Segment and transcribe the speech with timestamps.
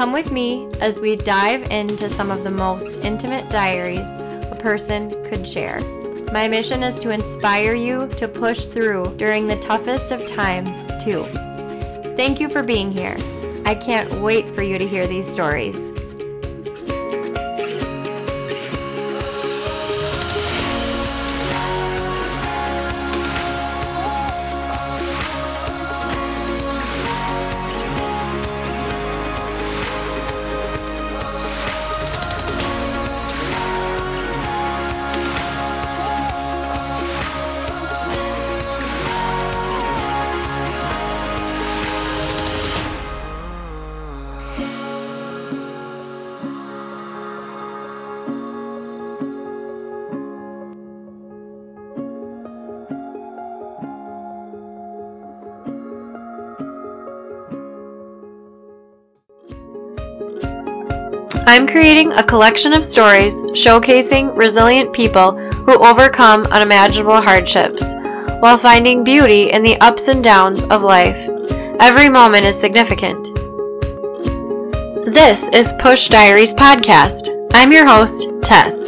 [0.00, 4.08] Come with me as we dive into some of the most intimate diaries
[4.50, 5.78] a person could share.
[6.32, 11.24] My mission is to inspire you to push through during the toughest of times, too.
[12.16, 13.18] Thank you for being here.
[13.66, 15.89] I can't wait for you to hear these stories.
[61.50, 67.82] I'm creating a collection of stories showcasing resilient people who overcome unimaginable hardships
[68.38, 71.28] while finding beauty in the ups and downs of life.
[71.80, 73.34] Every moment is significant.
[75.12, 77.48] This is Push Diaries Podcast.
[77.52, 78.79] I'm your host, Tess.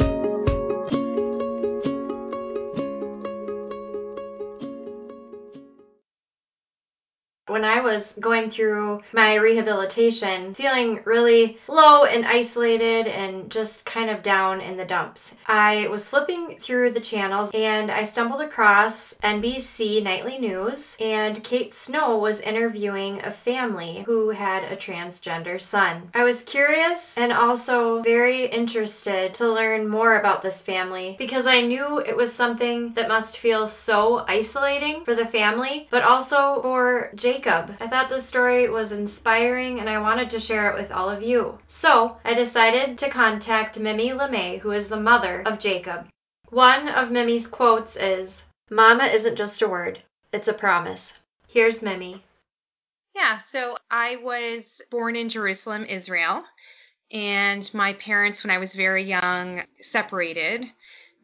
[7.92, 14.60] Was going through my rehabilitation, feeling really low and isolated and just kind of down
[14.60, 15.34] in the dumps.
[15.46, 21.74] I was flipping through the channels and I stumbled across NBC Nightly News, and Kate
[21.74, 26.10] Snow was interviewing a family who had a transgender son.
[26.14, 31.60] I was curious and also very interested to learn more about this family because I
[31.60, 37.10] knew it was something that must feel so isolating for the family, but also for
[37.14, 37.74] Jacob.
[37.82, 41.20] I thought this story was inspiring and I wanted to share it with all of
[41.20, 41.58] you.
[41.66, 46.08] So I decided to contact Mimi LeMay, who is the mother of Jacob.
[46.50, 50.00] One of Mimi's quotes is Mama isn't just a word,
[50.32, 51.12] it's a promise.
[51.48, 52.22] Here's Mimi.
[53.16, 56.44] Yeah, so I was born in Jerusalem, Israel,
[57.10, 60.70] and my parents, when I was very young, separated.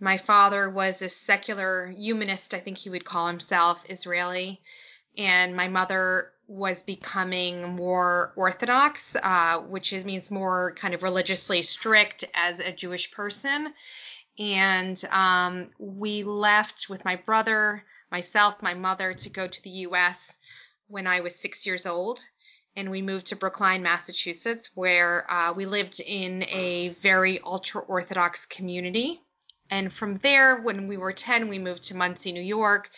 [0.01, 4.61] My father was a secular humanist, I think he would call himself, Israeli
[5.19, 11.61] and my mother was becoming more orthodox, uh, which is, means more kind of religiously
[11.61, 13.73] strict as a Jewish person.
[14.39, 20.39] And um, we left with my brother, myself, my mother to go to the U.S.
[20.87, 22.25] when I was six years old.
[22.77, 28.47] And we moved to Brookline, Massachusetts, where uh, we lived in a very ultra Orthodox
[28.47, 29.21] community.
[29.71, 32.89] And from there, when we were 10, we moved to Monsey, New York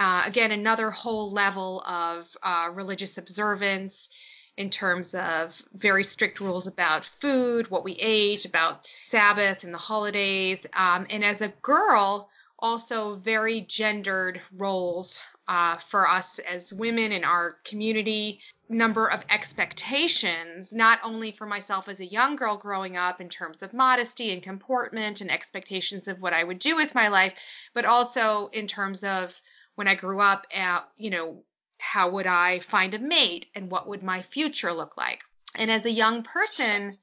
[0.00, 4.08] uh, again, another whole level of uh, religious observance
[4.56, 9.78] in terms of very strict rules about food, what we ate, about Sabbath and the
[9.78, 10.66] holidays.
[10.72, 17.22] Um, and as a girl, also very gendered roles uh, for us as women in
[17.22, 18.40] our community.
[18.70, 23.62] Number of expectations, not only for myself as a young girl growing up in terms
[23.62, 27.34] of modesty and comportment and expectations of what I would do with my life,
[27.74, 29.38] but also in terms of
[29.74, 31.42] when I grew up, at, you know,
[31.78, 35.22] how would I find a mate and what would my future look like?
[35.56, 36.98] And as a young person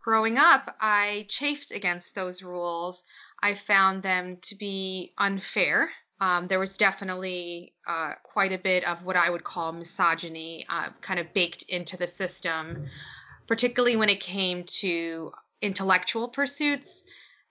[0.00, 3.04] growing up, I chafed against those rules.
[3.40, 5.90] I found them to be unfair.
[6.20, 10.90] Um, there was definitely uh, quite a bit of what I would call misogyny uh,
[11.00, 12.86] kind of baked into the system,
[13.46, 17.02] particularly when it came to intellectual pursuits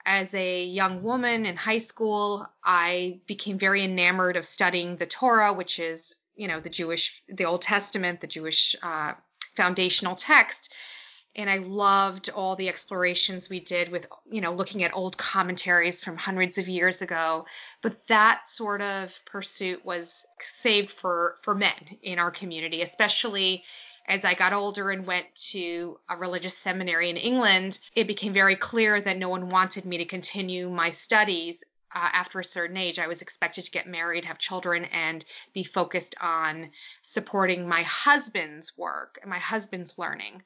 [0.06, 5.54] as a young woman in high school, I became very enamored of studying the Torah,
[5.54, 9.14] which is, you know, the Jewish, the Old Testament, the Jewish uh,
[9.56, 10.74] foundational text.
[11.34, 16.04] And I loved all the explorations we did with, you know, looking at old commentaries
[16.04, 17.46] from hundreds of years ago.
[17.82, 23.64] But that sort of pursuit was saved for for men in our community, especially
[24.08, 28.56] as I got older and went to a religious seminary in England, it became very
[28.56, 31.64] clear that no one wanted me to continue my studies.
[31.94, 35.64] Uh, after a certain age, I was expected to get married, have children, and be
[35.64, 36.72] focused on
[37.02, 40.42] supporting my husband's work and my husband's learning.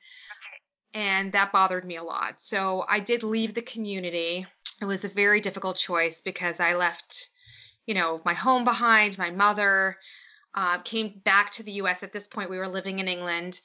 [0.94, 2.42] And that bothered me a lot.
[2.42, 4.48] So I did leave the community.
[4.82, 7.30] It was a very difficult choice because I left,
[7.86, 9.98] you know, my home behind, my mother,
[10.56, 12.02] uh, came back to the US.
[12.02, 13.62] At this point, we were living in England,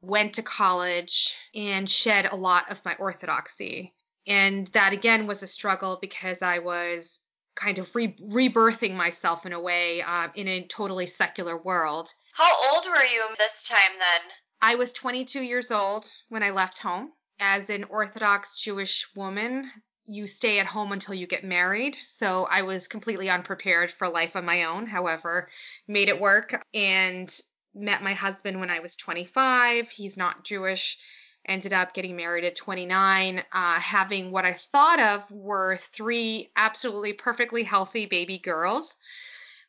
[0.00, 3.94] went to college, and shed a lot of my orthodoxy.
[4.26, 7.20] And that again was a struggle because I was
[7.54, 12.12] kind of re- rebirthing myself in a way uh, in a totally secular world.
[12.32, 14.30] How old were you this time then?
[14.60, 17.12] I was 22 years old when I left home.
[17.40, 19.70] As an Orthodox Jewish woman,
[20.06, 21.96] you stay at home until you get married.
[22.00, 24.86] So I was completely unprepared for life on my own.
[24.86, 25.48] However,
[25.88, 27.34] made it work and
[27.74, 29.88] met my husband when I was 25.
[29.90, 30.98] He's not Jewish.
[31.46, 37.12] Ended up getting married at 29, uh, having what I thought of were three absolutely
[37.12, 38.96] perfectly healthy baby girls.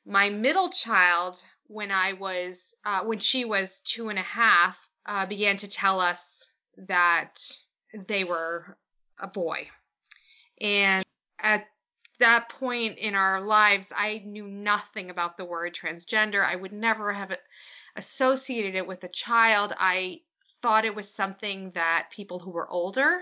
[0.05, 5.25] My middle child, when I was, uh, when she was two and a half, uh,
[5.25, 7.41] began to tell us that
[7.93, 8.77] they were
[9.19, 9.69] a boy.
[10.61, 11.05] And
[11.39, 11.67] at
[12.19, 16.43] that point in our lives, I knew nothing about the word transgender.
[16.43, 17.37] I would never have
[17.95, 19.73] associated it with a child.
[19.77, 20.21] I
[20.61, 23.21] thought it was something that people who were older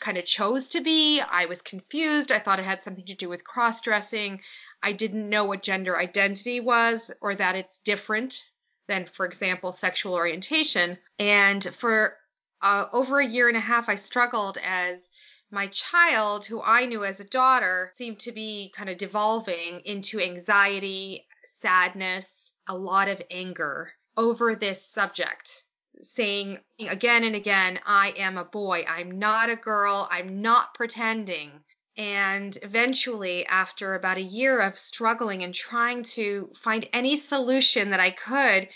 [0.00, 1.20] kind of chose to be.
[1.20, 2.30] I was confused.
[2.30, 4.40] I thought it had something to do with cross dressing.
[4.82, 8.44] I didn't know what gender identity was or that it's different
[8.86, 10.98] than, for example, sexual orientation.
[11.18, 12.16] And for
[12.60, 15.10] uh, over a year and a half, I struggled as
[15.54, 20.20] my child, who I knew as a daughter, seemed to be kind of devolving into
[20.20, 25.64] anxiety, sadness, a lot of anger over this subject,
[26.02, 26.58] saying
[26.88, 28.84] again and again, I am a boy.
[28.88, 30.08] I'm not a girl.
[30.10, 31.50] I'm not pretending.
[31.96, 38.00] And eventually, after about a year of struggling and trying to find any solution that
[38.00, 38.68] I could,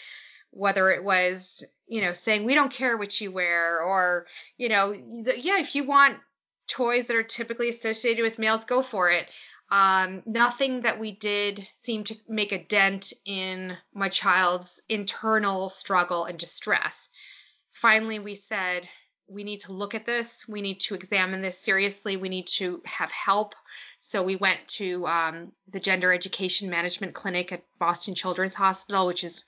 [0.50, 4.26] whether it was, you know, saying, we don't care what you wear, or,
[4.56, 6.18] you know, yeah, if you want
[6.68, 9.28] toys that are typically associated with males, go for it.
[9.70, 16.24] Um, nothing that we did seemed to make a dent in my child's internal struggle
[16.24, 17.10] and distress.
[17.72, 18.88] Finally, we said,
[19.28, 20.48] we need to look at this.
[20.48, 22.16] We need to examine this seriously.
[22.16, 23.54] We need to have help.
[23.98, 29.24] So we went to um, the Gender Education Management Clinic at Boston Children's Hospital, which
[29.24, 29.44] is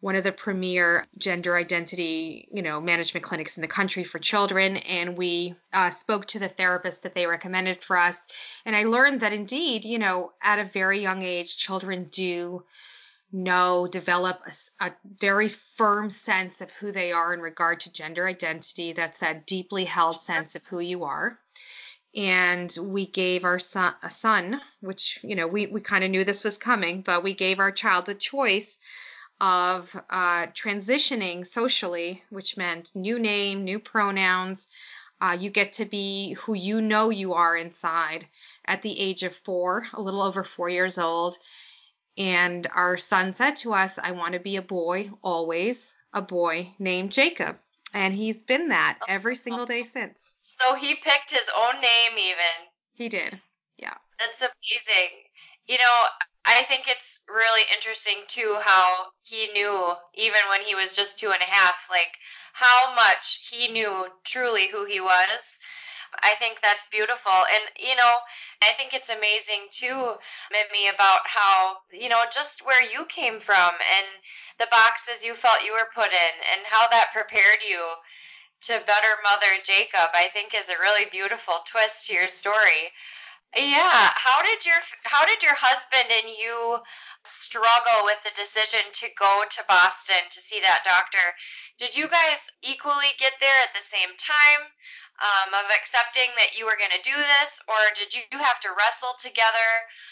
[0.00, 4.76] one of the premier gender identity, you know, management clinics in the country for children.
[4.76, 8.18] And we uh, spoke to the therapist that they recommended for us.
[8.64, 12.64] And I learned that indeed, you know, at a very young age, children do
[13.32, 18.26] know, develop a, a very firm sense of who they are in regard to gender
[18.26, 18.92] identity.
[18.92, 21.38] That's that deeply held sense of who you are
[22.14, 26.24] and we gave our son a son, which you know we we kind of knew
[26.24, 28.78] this was coming, but we gave our child the choice
[29.40, 34.68] of uh, transitioning socially, which meant new name, new pronouns.
[35.20, 38.26] Uh, you get to be who you know you are inside
[38.64, 41.38] at the age of four, a little over four years old.
[42.18, 46.74] And our son said to us, I want to be a boy, always a boy
[46.78, 47.56] named Jacob.
[47.94, 50.32] And he's been that every single day since.
[50.40, 52.68] So he picked his own name, even.
[52.94, 53.38] He did.
[53.78, 53.94] Yeah.
[54.18, 55.10] That's amazing.
[55.66, 56.04] You know,
[56.44, 61.32] I think it's really interesting too how he knew even when he was just two
[61.32, 62.12] and a half, like
[62.52, 65.58] how much he knew truly who he was.
[66.22, 67.32] I think that's beautiful.
[67.32, 68.14] And, you know,
[68.62, 70.14] I think it's amazing too,
[70.50, 74.06] Mimi, about how, you know, just where you came from and
[74.58, 77.84] the boxes you felt you were put in and how that prepared you
[78.62, 82.90] to better mother Jacob, I think is a really beautiful twist to your story.
[83.54, 86.78] Yeah, how did your how did your husband and you
[87.24, 91.26] struggle with the decision to go to Boston to see that doctor?
[91.78, 94.72] Did you guys equally get there at the same time?
[95.20, 98.74] um, of accepting that you were going to do this, or did you have to
[98.76, 99.68] wrestle together?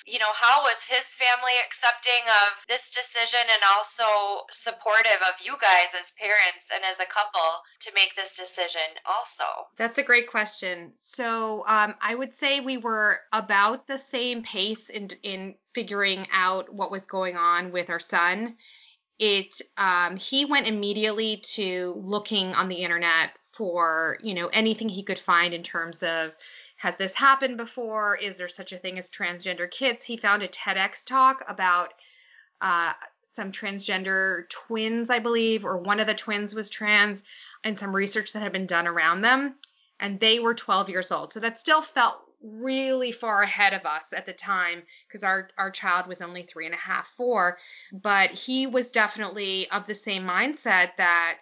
[0.06, 4.04] You know, how was his family accepting of this decision and also
[4.50, 9.44] supportive of you guys as parents and as a couple to make this decision also?
[9.76, 10.92] That's a great question.
[10.94, 16.72] So um, I would say we were about the same pace in, in figuring out
[16.72, 18.56] what was going on with our son
[19.18, 25.02] it um, he went immediately to looking on the internet for, you know, anything he
[25.02, 26.34] could find in terms of
[26.76, 28.16] has this happened before?
[28.16, 30.04] Is there such a thing as transgender kids?
[30.04, 31.94] He found a TEDx talk about
[32.60, 32.92] uh,
[33.22, 37.24] some transgender twins, I believe, or one of the twins was trans,
[37.64, 39.54] and some research that had been done around them.
[40.00, 41.32] And they were 12 years old.
[41.32, 45.70] So that still felt really far ahead of us at the time because our, our
[45.70, 47.58] child was only three and a half, four.
[47.92, 51.38] But he was definitely of the same mindset that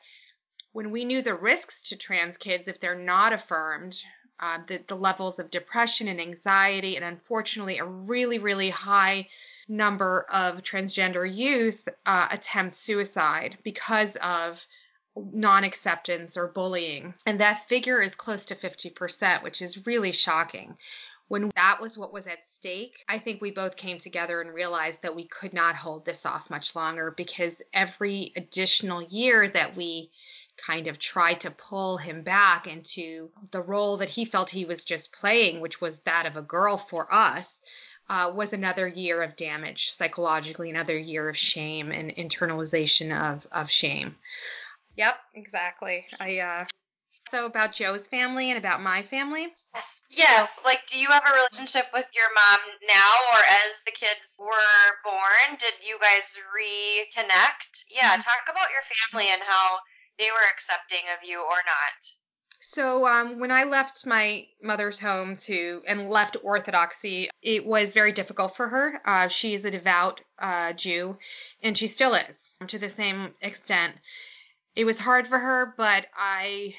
[0.72, 4.00] when we knew the risks to trans kids if they're not affirmed,
[4.40, 9.28] uh, the, the levels of depression and anxiety, and unfortunately, a really, really high
[9.68, 14.66] number of transgender youth uh, attempt suicide because of
[15.16, 17.14] non acceptance or bullying.
[17.26, 20.76] And that figure is close to 50%, which is really shocking.
[21.28, 25.02] When that was what was at stake, I think we both came together and realized
[25.02, 30.10] that we could not hold this off much longer because every additional year that we
[30.58, 34.84] kind of tried to pull him back into the role that he felt he was
[34.84, 37.62] just playing, which was that of a girl for us,
[38.10, 43.70] uh, was another year of damage psychologically, another year of shame and internalization of, of
[43.70, 44.16] shame.
[44.96, 46.06] Yep, exactly.
[46.20, 46.64] I uh,
[47.30, 49.48] so about Joe's family and about my family.
[49.74, 50.02] Yes.
[50.10, 50.60] Yes.
[50.64, 54.96] Like, do you have a relationship with your mom now, or as the kids were
[55.04, 57.84] born, did you guys reconnect?
[57.90, 58.10] Yeah.
[58.10, 58.20] Mm-hmm.
[58.20, 59.78] Talk about your family and how
[60.18, 62.16] they were accepting of you or not.
[62.60, 68.12] So um, when I left my mother's home to and left Orthodoxy, it was very
[68.12, 69.00] difficult for her.
[69.04, 71.18] Uh, she is a devout uh, Jew,
[71.62, 73.96] and she still is to the same extent.
[74.74, 76.74] It was hard for her, but I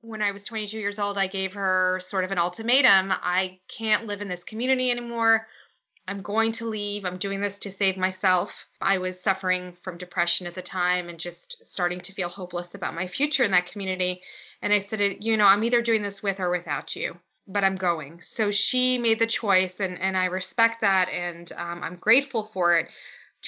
[0.00, 3.12] when I was 22 years old, I gave her sort of an ultimatum.
[3.12, 5.46] I can't live in this community anymore.
[6.06, 7.04] I'm going to leave.
[7.04, 8.66] I'm doing this to save myself.
[8.80, 12.94] I was suffering from depression at the time and just starting to feel hopeless about
[12.94, 14.22] my future in that community.
[14.62, 17.76] And I said, you know, I'm either doing this with or without you, but I'm
[17.76, 18.22] going.
[18.22, 22.78] So she made the choice, and, and I respect that, and um, I'm grateful for
[22.78, 22.90] it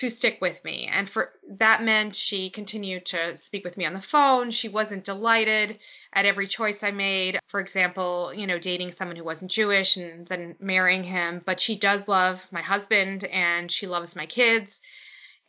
[0.01, 0.89] to stick with me.
[0.91, 4.51] And for that meant she continued to speak with me on the phone.
[4.51, 5.79] She wasn't delighted
[6.15, 7.39] at every choice I made.
[7.49, 11.77] For example, you know, dating someone who wasn't Jewish and then marrying him, but she
[11.77, 14.81] does love my husband and she loves my kids.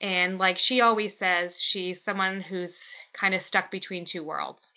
[0.02, 4.70] And like she always says, she's someone who's kind of stuck between two worlds.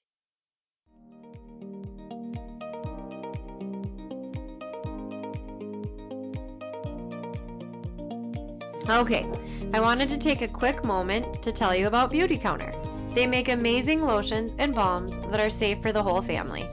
[8.89, 9.27] Okay,
[9.75, 12.73] I wanted to take a quick moment to tell you about Beautycounter.
[13.13, 16.69] They make amazing lotions and balms that are safe for the whole family,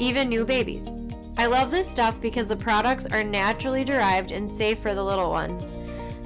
[0.00, 0.92] even new babies.
[1.38, 5.30] I love this stuff because the products are naturally derived and safe for the little
[5.30, 5.76] ones.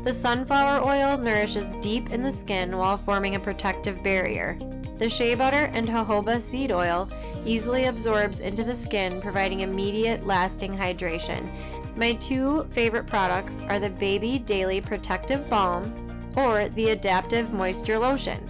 [0.02, 4.58] The sunflower oil nourishes deep in the skin while forming a protective barrier.
[4.96, 7.06] The shea butter and jojoba seed oil
[7.44, 11.50] easily absorbs into the skin, providing immediate lasting hydration
[11.96, 16.03] my two favorite products are the Baby Daily Protective Balm
[16.36, 18.48] or the Adaptive Moisture Lotion.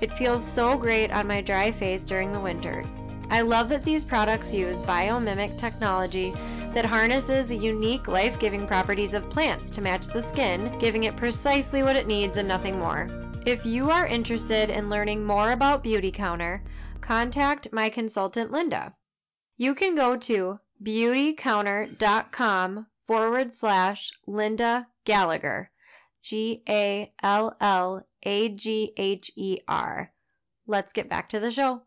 [0.00, 2.84] It feels so great on my dry face during the winter.
[3.30, 6.34] I love that these products use biomimic technology
[6.72, 11.16] that harnesses the unique life giving properties of plants to match the skin, giving it
[11.16, 13.08] precisely what it needs and nothing more.
[13.46, 16.60] If you are interested in learning more about Beautycounter,
[17.00, 18.94] contact my consultant Linda.
[19.56, 25.70] You can go to beautycounter.com forward slash Linda Gallagher.
[26.24, 30.12] G A L L A G H E R.
[30.66, 31.82] Let's get back to the show.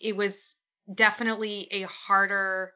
[0.00, 0.56] It was
[0.92, 2.72] definitely a harder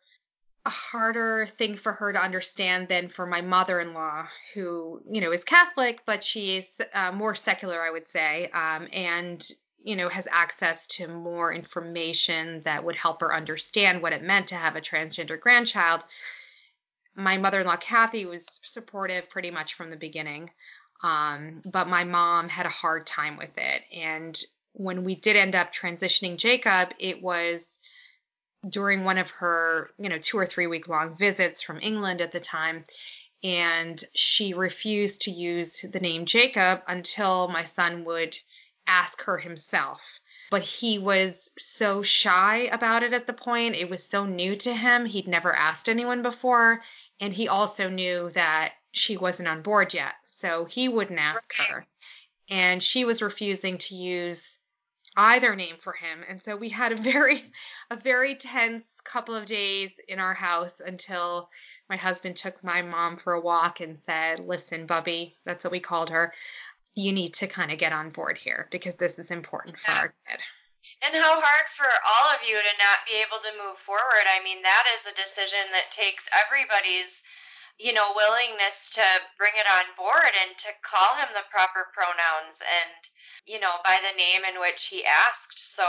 [0.66, 5.44] a harder thing for her to understand than for my mother-in-law who you know is
[5.44, 9.50] catholic but she is uh, more secular i would say um, and
[9.84, 14.48] you know, has access to more information that would help her understand what it meant
[14.48, 16.02] to have a transgender grandchild.
[17.16, 20.50] My mother in law, Kathy, was supportive pretty much from the beginning.
[21.02, 23.82] Um, but my mom had a hard time with it.
[23.92, 24.40] And
[24.72, 27.78] when we did end up transitioning Jacob, it was
[28.68, 32.32] during one of her, you know, two or three week long visits from England at
[32.32, 32.84] the time.
[33.42, 38.38] And she refused to use the name Jacob until my son would
[38.86, 40.20] ask her himself.
[40.50, 43.76] But he was so shy about it at the point.
[43.76, 45.04] It was so new to him.
[45.04, 46.80] He'd never asked anyone before.
[47.20, 50.14] And he also knew that she wasn't on board yet.
[50.24, 51.86] So he wouldn't ask her.
[52.48, 54.58] And she was refusing to use
[55.16, 56.24] either name for him.
[56.28, 57.42] And so we had a very,
[57.90, 61.48] a very tense couple of days in our house until
[61.88, 65.80] my husband took my mom for a walk and said, Listen, Bubby, that's what we
[65.80, 66.32] called her
[66.94, 69.98] you need to kind of get on board here because this is important for yeah.
[69.98, 70.40] our kid.
[71.04, 74.24] And how hard for all of you to not be able to move forward.
[74.24, 77.20] I mean, that is a decision that takes everybody's,
[77.76, 79.04] you know, willingness to
[79.36, 82.92] bring it on board and to call him the proper pronouns and,
[83.44, 85.60] you know, by the name in which he asked.
[85.60, 85.84] So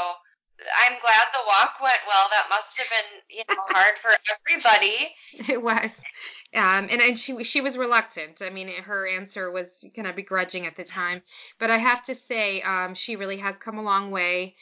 [0.84, 2.28] I'm glad the walk went well.
[2.32, 5.16] That must have been, you know, hard for everybody.
[5.52, 6.02] It was.
[6.54, 8.42] Um, and, and she she was reluctant.
[8.42, 11.22] I mean, her answer was kind of begrudging at the time.
[11.60, 14.56] But I have to say, um, she really has come a long way.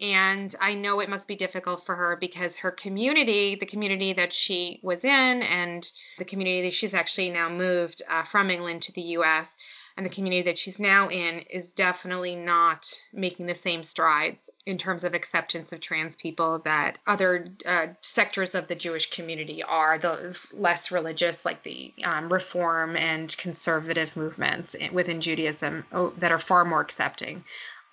[0.00, 4.32] And I know it must be difficult for her because her community, the community that
[4.32, 8.92] she was in, and the community that she's actually now moved uh, from England to
[8.92, 9.54] the U.S.,
[9.98, 14.78] and the community that she's now in is definitely not making the same strides in
[14.78, 19.98] terms of acceptance of trans people that other uh, sectors of the Jewish community are,
[19.98, 26.38] the less religious, like the um, reform and conservative movements within Judaism oh, that are
[26.38, 27.42] far more accepting.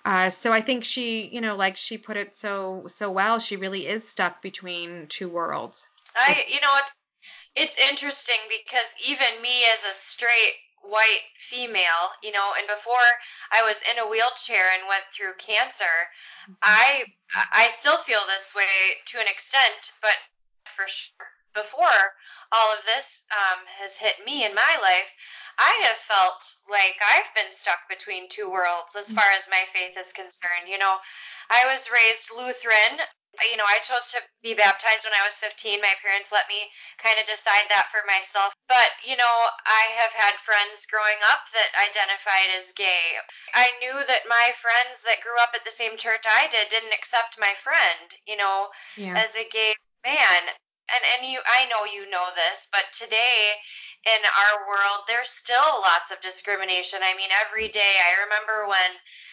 [0.06, 3.56] Uh, so I think she, you know, like she put it so so well, she
[3.56, 5.88] really is stuck between two worlds.
[6.16, 6.96] I, you know, it's
[7.56, 13.08] it's interesting because even me as a straight white female, you know, and before
[13.50, 15.94] I was in a wheelchair and went through cancer,
[16.62, 17.06] I
[17.50, 18.62] I still feel this way
[19.06, 20.14] to an extent, but
[20.70, 22.00] for sure before
[22.52, 25.10] all of this um, has hit me in my life,
[25.58, 29.96] I have felt like I've been stuck between two worlds as far as my faith
[29.96, 30.68] is concerned.
[30.68, 31.00] You know,
[31.50, 33.00] I was raised Lutheran.
[33.50, 35.80] You know, I chose to be baptized when I was 15.
[35.80, 36.60] My parents let me
[36.96, 38.56] kind of decide that for myself.
[38.68, 39.34] But, you know,
[39.64, 43.20] I have had friends growing up that identified as gay.
[43.52, 46.96] I knew that my friends that grew up at the same church I did didn't
[46.96, 49.20] accept my friend, you know, Yeah.
[49.20, 50.42] as a gay man.
[50.94, 53.54] And and you I know you know this, but today
[54.06, 57.00] in our world there's still lots of discrimination.
[57.02, 58.90] I mean, every day I remember when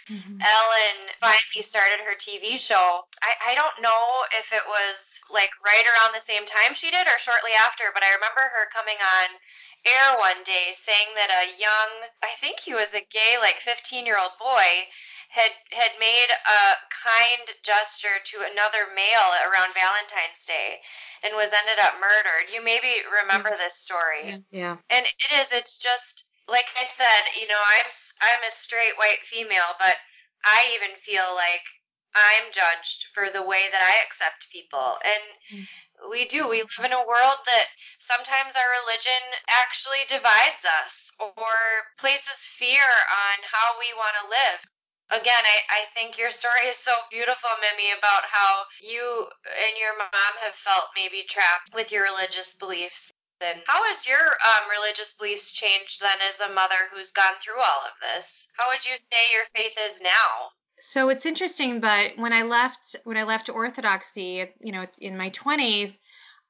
[0.09, 0.35] Mhm.
[0.43, 3.07] Ellen finally started her TV show.
[3.23, 7.07] I, I don't know if it was like right around the same time she did
[7.07, 9.39] or shortly after, but I remember her coming on
[9.85, 14.05] air one day saying that a young, I think he was a gay, like 15
[14.05, 14.87] year old boy,
[15.33, 16.61] had had made a
[16.93, 20.77] kind gesture to another male around Valentine's Day
[21.25, 22.53] and was ended up murdered.
[22.53, 24.45] You maybe remember this story.
[24.53, 24.77] Yeah.
[24.93, 25.49] And it is.
[25.49, 27.33] It's just like I said.
[27.33, 27.89] You know, I'm
[28.21, 29.97] I'm a straight white female, but
[30.45, 31.65] I even feel like
[32.13, 35.65] I'm judged for the way that I accept people, and mm.
[36.13, 36.45] we do.
[36.45, 39.23] We live in a world that sometimes our religion
[39.65, 41.57] actually divides us or
[41.97, 44.61] places fear on how we want to live.
[45.13, 49.95] Again, I, I think your story is so beautiful, Mimi, about how you and your
[49.97, 53.13] mom have felt maybe trapped with your religious beliefs.
[53.41, 57.59] And how has your um, religious beliefs changed then as a mother who's gone through
[57.59, 58.47] all of this?
[58.57, 60.49] How would you say your faith is now?
[60.79, 65.29] So it's interesting, but when I left when I left Orthodoxy, you know, in my
[65.29, 65.97] 20s,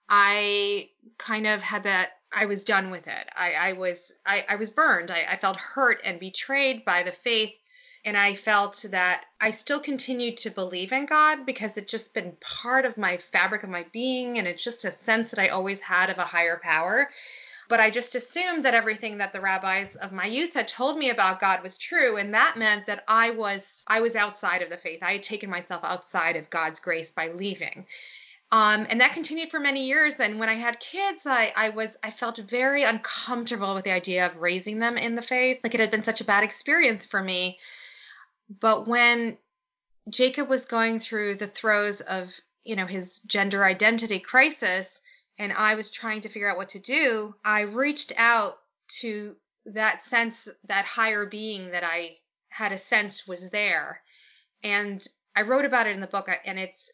[0.07, 3.29] I kind of had that I was done with it.
[3.35, 5.11] I, I was I, I was burned.
[5.11, 7.59] I, I felt hurt and betrayed by the faith.
[8.05, 12.35] And I felt that I still continued to believe in God because it just been
[12.41, 14.37] part of my fabric of my being.
[14.37, 17.09] And it's just a sense that I always had of a higher power.
[17.69, 21.09] But I just assumed that everything that the rabbis of my youth had told me
[21.09, 22.17] about God was true.
[22.17, 24.99] And that meant that I was I was outside of the faith.
[25.01, 27.85] I had taken myself outside of God's grace by leaving.
[28.51, 30.19] Um, and that continued for many years.
[30.19, 34.27] And when I had kids, I, I was I felt very uncomfortable with the idea
[34.27, 35.61] of raising them in the faith.
[35.63, 37.57] Like it had been such a bad experience for me.
[38.59, 39.37] But when
[40.09, 44.99] Jacob was going through the throes of, you know, his gender identity crisis,
[45.37, 48.59] and I was trying to figure out what to do, I reached out
[48.99, 49.35] to
[49.65, 52.17] that sense, that higher being that I
[52.49, 54.01] had a sense was there.
[54.61, 56.91] And I wrote about it in the book, uh, and it's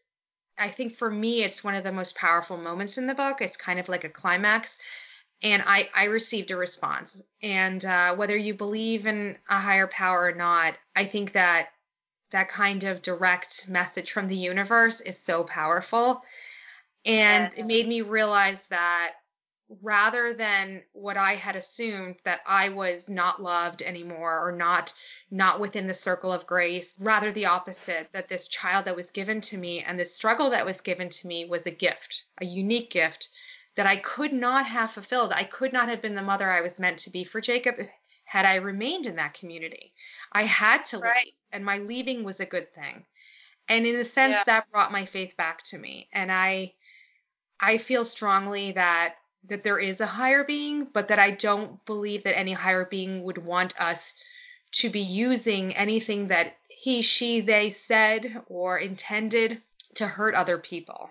[0.60, 3.42] I think for me, it's one of the most powerful moments in the book.
[3.42, 4.78] It's kind of like a climax.
[5.42, 7.22] And I, I received a response.
[7.42, 11.70] And uh, whether you believe in a higher power or not, I think that
[12.32, 16.24] that kind of direct message from the universe is so powerful.
[17.06, 17.60] And Yes.
[17.60, 19.14] it made me realize that
[19.82, 24.92] rather than what I had assumed that I was not loved anymore or not
[25.30, 29.42] not within the circle of grace, rather the opposite, that this child that was given
[29.42, 32.90] to me and this struggle that was given to me was a gift, a unique
[32.90, 33.30] gift
[33.80, 35.32] that I could not have fulfilled.
[35.34, 37.78] I could not have been the mother I was meant to be for Jacob
[38.26, 39.94] had I remained in that community.
[40.34, 41.24] I had to Right.
[41.24, 43.06] leave, and my leaving was a good thing.
[43.70, 44.44] And in a sense, Yeah.
[44.48, 46.10] that brought my faith back to me.
[46.12, 46.74] And I
[47.58, 49.16] I feel strongly that
[49.46, 53.24] that there is a higher being, but that I don't believe that any higher being
[53.24, 54.14] would want us
[54.72, 59.62] to be using anything that he, she, they said or intended
[59.96, 61.10] to hurt other people.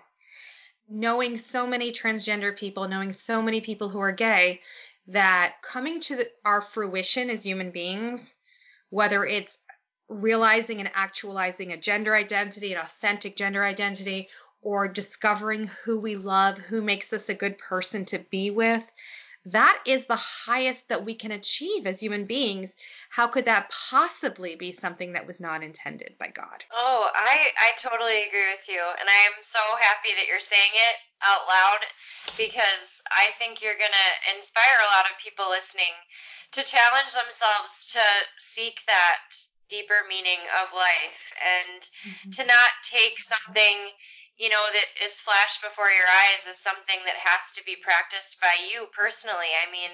[0.89, 4.59] Knowing so many transgender people, knowing so many people who are gay,
[5.07, 8.33] that coming to the, our fruition as human beings,
[8.89, 9.59] whether it's
[10.07, 14.29] realizing and actualizing a gender identity, an authentic gender identity,
[14.61, 18.91] or discovering who we love, who makes us a good person to be with,
[19.45, 22.75] that is the highest that we can achieve as human beings.
[23.09, 26.65] How could that possibly be something that was not intended by God?
[26.71, 30.73] Oh, I I totally agree with you, and I am so happy that you're saying
[30.73, 31.81] it out loud
[32.37, 35.95] because I think you're gonna inspire a lot of people listening
[36.51, 38.03] to challenge themselves to
[38.39, 39.23] seek that
[39.69, 42.29] deeper meaning of life and mm-hmm.
[42.31, 43.77] to not take something
[44.39, 48.39] you know that is flashed before your eyes is something that has to be practiced
[48.39, 49.51] by you personally.
[49.51, 49.91] I mean,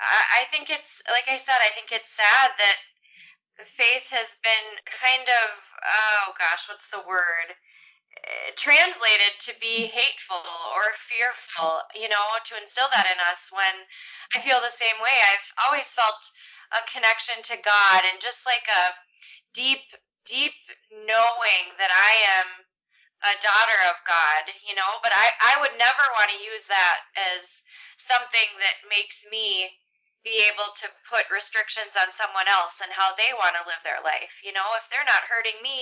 [0.00, 2.78] I, I think it's like I said, I think it's sad that
[3.68, 5.48] faith has been kind of,
[5.84, 7.52] oh gosh, what's the word?
[7.52, 10.40] Eh, translated to be hateful
[10.72, 13.76] or fearful, you know, to instill that in us when
[14.34, 15.12] I feel the same way.
[15.12, 16.20] I've always felt
[16.72, 18.84] a connection to God and just like a
[19.52, 19.84] deep,
[20.24, 20.56] deep
[21.04, 22.64] knowing that I am
[23.20, 26.98] a daughter of God, you know, but I, I would never want to use that
[27.36, 27.64] as
[28.00, 29.68] something that makes me
[30.24, 34.00] be able to put restrictions on someone else and how they want to live their
[34.04, 34.40] life.
[34.44, 35.78] You know, if they're not hurting me,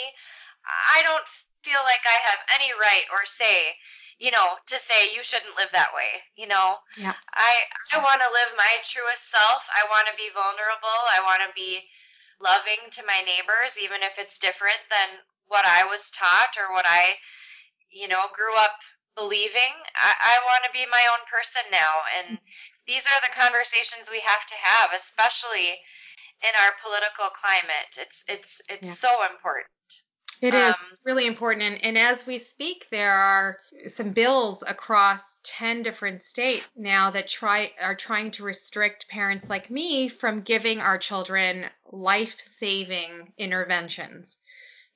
[0.67, 1.27] I don't
[1.63, 3.75] feel like I have any right or say,
[4.19, 6.23] you know, to say you shouldn't live that way.
[6.35, 7.15] You know, Yeah.
[7.35, 7.53] I
[7.95, 9.67] I want to live my truest self.
[9.71, 11.01] I want to be vulnerable.
[11.15, 11.83] I want to be
[12.39, 16.87] loving to my neighbors, even if it's different than what I was taught or what
[16.87, 17.15] I,
[17.91, 18.77] you know, grew up
[19.17, 19.75] believing.
[19.97, 22.39] I, I want to be my own person now, and
[22.87, 25.77] these are the conversations we have to have, especially
[26.43, 27.99] in our political climate.
[27.99, 28.95] It's it's it's Yeah.
[28.95, 29.67] so important.
[30.41, 31.63] It is Um, really important.
[31.65, 33.59] And, and as we speak, there are
[33.89, 39.69] some bills across 10 different states now that try are trying to restrict parents like
[39.69, 44.38] me from giving our children life-saving interventions.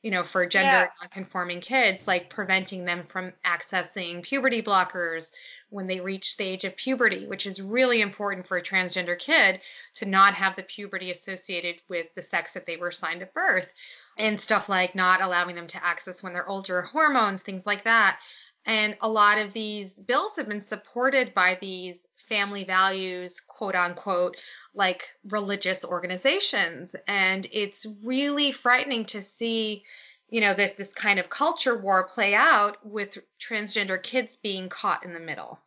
[0.03, 0.89] You know, for gender Yeah.
[1.01, 5.33] non-conforming kids, like preventing them from accessing puberty blockers
[5.71, 9.61] when they reach the age of puberty, which is really important for a transgender kid
[9.95, 13.73] to not have the puberty associated with the sex that they were assigned at birth
[14.19, 18.21] and stuff like not allowing them to access when they're older hormones, things like that.
[18.65, 24.39] And a lot of these bills have been supported by these family values, quote unquote,
[24.75, 26.97] like religious organizations.
[27.07, 29.85] And it's really frightening to see,
[30.31, 35.05] you know, this, this kind of culture war play out with transgender kids being caught
[35.05, 35.59] in the middle.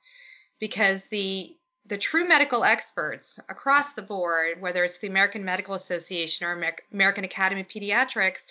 [0.59, 1.55] Because the
[1.87, 6.77] the true medical experts across the board, whether it's the American Medical Association or Amer-
[6.91, 8.43] American Academy of Pediatrics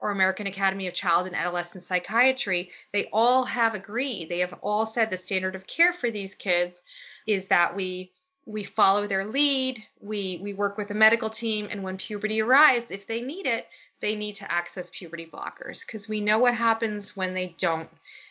[0.00, 4.28] or American Academy of Child and Adolescent Psychiatry, they all have agreed.
[4.28, 6.82] They have all said the standard of care for these kids
[7.26, 8.12] is that we
[8.44, 12.90] we follow their lead, we we work with a medical team, and when puberty arrives,
[12.90, 13.68] if they need it,
[14.00, 17.88] they need to access puberty blockers because we know what happens when they don't,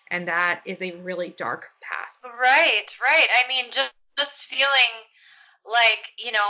[0.09, 2.33] and that is a really dark path.
[2.39, 3.27] Right, right.
[3.43, 4.91] I mean, just just feeling
[5.65, 6.49] like you know,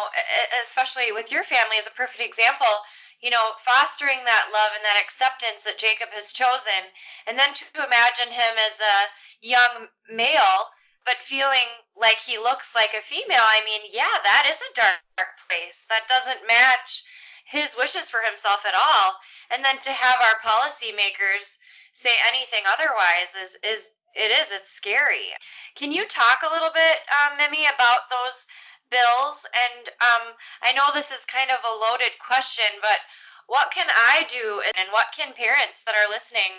[0.63, 2.73] especially with your family is a perfect example.
[3.21, 6.82] You know, fostering that love and that acceptance that Jacob has chosen,
[7.27, 10.65] and then to imagine him as a young male,
[11.05, 13.41] but feeling like he looks like a female.
[13.43, 15.87] I mean, yeah, that is a dark place.
[15.89, 17.03] That doesn't match
[17.45, 19.07] his wishes for himself at all.
[19.51, 21.57] And then to have our policymakers
[21.93, 25.31] say anything otherwise is is it is it's scary.
[25.75, 28.45] Can you talk a little bit, um, Mimi, about those
[28.91, 29.47] bills?
[29.47, 32.99] And um, I know this is kind of a loaded question, but
[33.47, 36.51] what can I do, and what can parents that are listening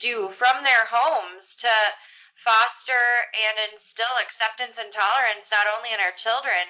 [0.00, 1.68] do from their homes to
[2.36, 6.64] foster and instill acceptance and tolerance not only in our children,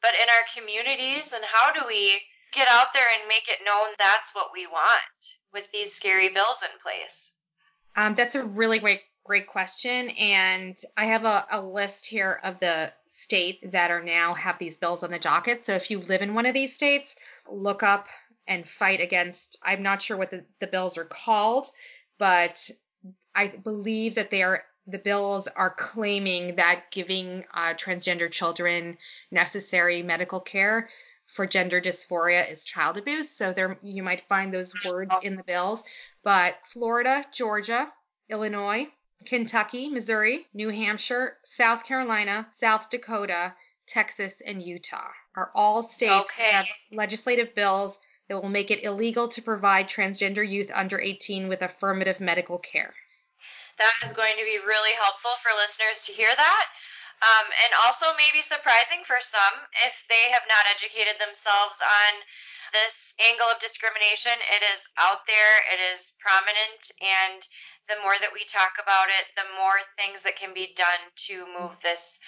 [0.00, 1.32] but in our communities?
[1.32, 2.20] And how do we
[2.52, 5.20] get out there and make it known that's what we want
[5.52, 7.32] with these scary bills in place?
[7.96, 12.58] Um, that's a really great great question, and I have a, a list here of
[12.58, 15.62] the states that are now have these bills on the docket.
[15.62, 17.14] So if you live in one of these states,
[17.48, 18.08] look up
[18.48, 19.58] and fight against.
[19.62, 21.66] I'm not sure what the, the bills are called,
[22.18, 22.70] but
[23.34, 28.96] I believe that they are the bills are claiming that giving uh, transgender children
[29.30, 30.88] necessary medical care
[31.26, 33.30] for gender dysphoria is child abuse.
[33.30, 35.84] So there you might find those words in the bills.
[36.24, 37.88] But Florida, Georgia,
[38.28, 38.88] Illinois,
[39.26, 43.54] Kentucky, Missouri, New Hampshire, South Carolina, South Dakota,
[43.86, 46.50] Texas, and Utah are all states Okay.
[46.50, 51.48] that have legislative bills that will make it illegal to provide transgender youth under 18
[51.48, 52.94] with affirmative medical care.
[53.80, 56.66] That is going to be really helpful for listeners to hear that.
[57.20, 62.12] Um, and also maybe surprising for some if they have not educated themselves on
[62.72, 64.32] this angle of discrimination.
[64.56, 67.40] It is out there, it is prominent, and
[67.88, 71.44] the more that we talk about it, the more things that can be done to
[71.56, 72.20] move this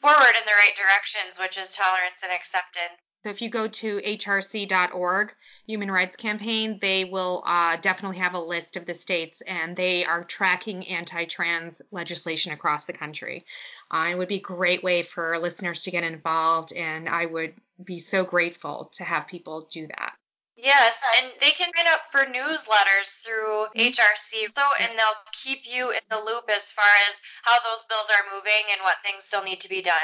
[0.00, 3.00] forward in the right directions, which is tolerance and acceptance.
[3.24, 5.34] So if you go to hrc.org,
[5.66, 10.04] Human Rights Campaign, they will uh, definitely have a list of the states, and they
[10.04, 13.44] are tracking anti-trans legislation across the country.
[13.90, 17.54] Uh, it would be a great way for listeners to get involved, and I would
[17.82, 20.12] be so grateful to have people do that.
[20.56, 25.90] Yes, and they can sign up for newsletters through HRC, so and they'll keep you
[25.90, 29.44] in the loop as far as how those bills are moving and what things still
[29.44, 29.94] need to be done.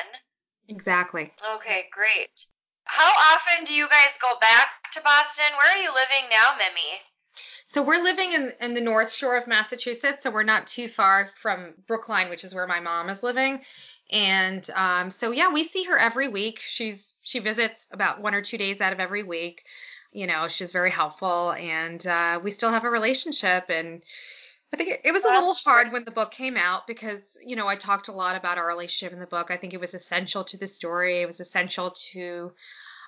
[0.69, 1.33] Exactly.
[1.55, 2.47] Okay, great.
[2.85, 5.47] How often do you guys go back to Boston.
[5.57, 7.01] Where are you living now, Mimi?
[7.67, 11.29] So we're living in, in the North Shore of Massachusetts, so we're not too far
[11.35, 13.61] from Brookline, which is where my mom is living.
[14.13, 16.61] And um, so yeah, we see her every week.
[16.61, 19.65] She's she visits about one or two days out of every week.
[20.13, 23.71] You know, she's very helpful, and uh, we still have a relationship.
[23.71, 24.03] And
[24.75, 27.55] I think it, it was a little hard when the book came out because you
[27.55, 29.53] know I talked a lot about our relationship in the book.
[29.53, 31.21] I think it was essential to the story.
[31.21, 32.53] It was essential to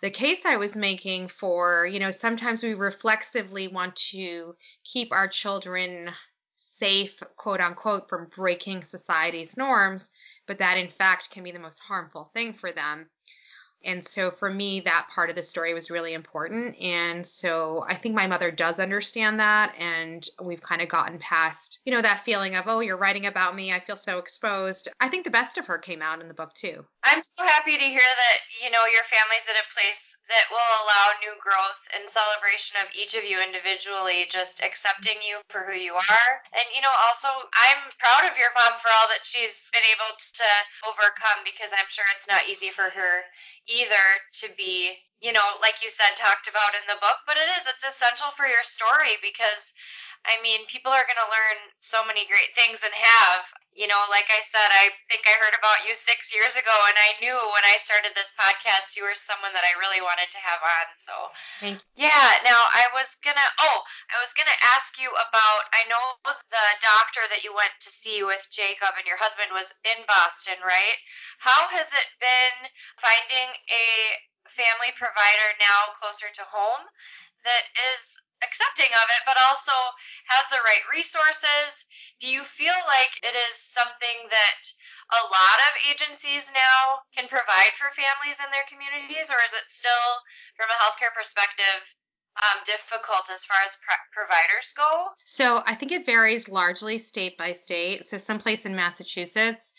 [0.00, 5.26] the case I was making for, you know, sometimes we reflexively want to keep our
[5.26, 6.10] children
[6.54, 10.10] safe, quote unquote, from breaking society's norms,
[10.46, 13.10] but that in fact can be the most harmful thing for them.
[13.84, 16.76] And so for me, that part of the story was really important.
[16.80, 19.74] And so I think my mother does understand that.
[19.78, 23.54] And we've kind of gotten past, you know, that feeling of, oh, you're writing about
[23.54, 23.72] me.
[23.72, 24.88] I feel so exposed.
[25.00, 26.84] I think the best of her came out in the book, too.
[27.04, 30.72] I'm so happy to hear that, you know, your family's at a place that will
[30.82, 35.74] allow new growth and celebration of each of you individually, just accepting you for who
[35.78, 36.30] you are.
[36.50, 40.10] And, you know, also, I'm proud of your mom for all that she's been able
[40.18, 40.50] to
[40.90, 43.14] overcome because I'm sure it's not easy for her
[43.66, 44.06] either
[44.42, 47.66] to be, you know, like you said, talked about in the book, but it is,
[47.66, 49.74] it's essential for your story because
[50.26, 53.42] I mean, people are going to learn so many great things and have.
[53.76, 56.96] You know, like I said, I think I heard about you six years ago, and
[56.96, 60.40] I knew when I started this podcast you were someone that I really wanted to
[60.40, 60.86] have on.
[60.96, 61.14] So,
[61.60, 62.08] Thank you.
[62.08, 62.40] yeah.
[62.40, 63.48] Now, I was gonna.
[63.68, 65.60] Oh, I was gonna ask you about.
[65.76, 69.68] I know the doctor that you went to see with Jacob and your husband was
[69.84, 70.98] in Boston, right?
[71.36, 72.56] How has it been
[72.96, 73.86] finding a
[74.48, 76.84] family provider now closer to home
[77.44, 79.74] that is accepting of it, but also
[80.30, 81.84] has the right resources?
[82.22, 84.60] Do you feel like it is something that
[85.12, 89.66] a lot of agencies now can provide for families in their communities, or is it
[89.66, 90.06] still,
[90.56, 91.82] from a healthcare perspective,
[92.42, 95.08] um, difficult as far as pro- providers go?
[95.24, 98.06] So I think it varies largely state by state.
[98.06, 99.72] So someplace in Massachusetts,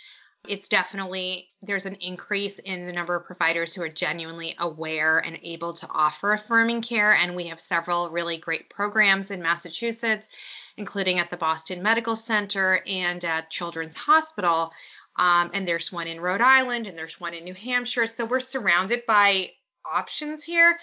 [0.48, 5.40] it's definitely there's an increase in the number of providers who are genuinely aware and
[5.44, 7.14] able to offer affirming care.
[7.14, 10.30] And we have several really great programs in Massachusetts
[10.78, 14.72] including at the Boston Medical Center and at Children's Hospital.
[15.18, 18.06] Um, and there's one in Rhode Island and there's one in New Hampshire.
[18.06, 19.52] So we're surrounded by
[19.92, 20.78] options here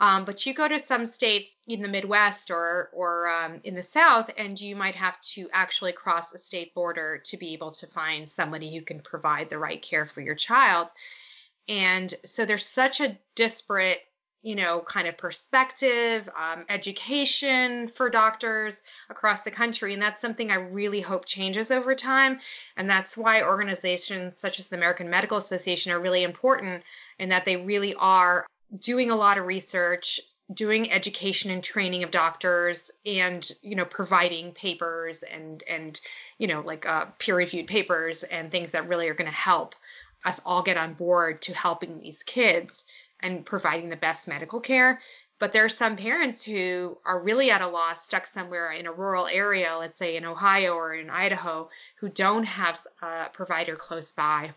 [0.00, 3.82] um, but you go to some states in the Midwest or or um, in the
[3.82, 7.86] South, and you might have to actually cross a state border to be able to
[7.86, 10.88] find somebody who can provide the right care for your child.
[11.68, 14.00] And so there's such a disparate,
[14.42, 20.50] you know, kind of perspective, um, education for doctors across the country, and that's something
[20.50, 22.40] I really hope changes over time.
[22.74, 26.84] And that's why organizations such as the American Medical Association are really important
[27.18, 28.46] in that they really are
[28.78, 30.20] doing a lot of research,
[30.52, 36.00] doing education and training of doctors, and you know providing papers and and
[36.38, 39.74] you know like uh, peer-reviewed papers and things that really are going to help
[40.24, 42.84] us all get on board to helping these kids
[43.20, 45.00] and providing the best medical care.
[45.38, 48.92] But there are some parents who are really at a loss, stuck somewhere in a
[48.92, 54.12] rural area, let's say in Ohio or in Idaho, who don't have a provider close
[54.12, 54.52] by.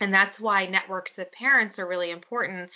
[0.00, 2.70] And that's why networks of parents are really important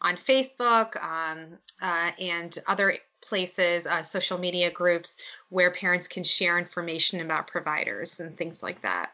[0.00, 6.58] on Facebook um, uh, and other places, uh, social media groups where parents can share
[6.58, 9.12] information about providers and things like that.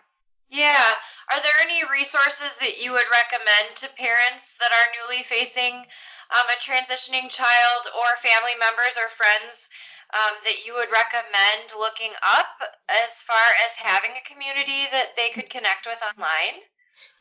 [0.51, 0.91] Yeah.
[1.31, 6.47] Are there any resources that you would recommend to parents that are newly facing um,
[6.51, 9.69] a transitioning child or family members or friends
[10.11, 12.51] um, that you would recommend looking up
[12.91, 16.59] as far as having a community that they could connect with online?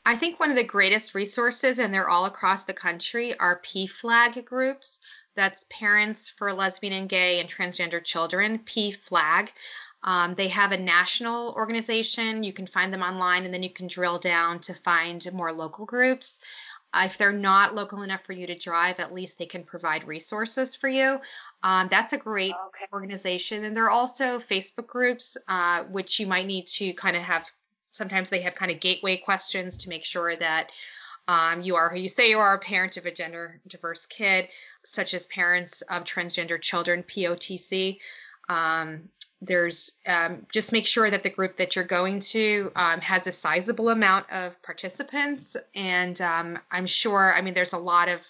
[0.06, 4.44] I think one of the greatest resources, and they're all across the country, are PFLAG
[4.46, 5.02] groups.
[5.36, 9.50] That's Parents for Lesbian and Gay and Transgender Children, PFLAG.
[10.04, 12.44] Um, they have a national organization.
[12.44, 15.86] You can find them online, and then you can drill down to find more local
[15.86, 16.39] groups.
[16.92, 20.06] Uh, if they're not local enough for you to drive, at least they can provide
[20.06, 21.20] resources for you.
[21.62, 22.86] Um, that's a great okay.
[22.92, 23.63] organization.
[23.63, 27.46] And there are also Facebook groups, uh, which you might need to kind of have
[27.99, 30.71] sometimes they have kind of gateway questions to make sure that
[31.27, 34.47] um, you are who you say you are, a parent of a gender diverse kid,
[34.83, 37.99] such as parents of transgender children, POTC.
[38.47, 39.09] Um,
[39.41, 43.31] there's um, just make sure that the group that you're going to um, has a
[43.31, 47.31] sizable amount of participants, and um, I'm sure.
[47.33, 48.25] I mean, there's a lot of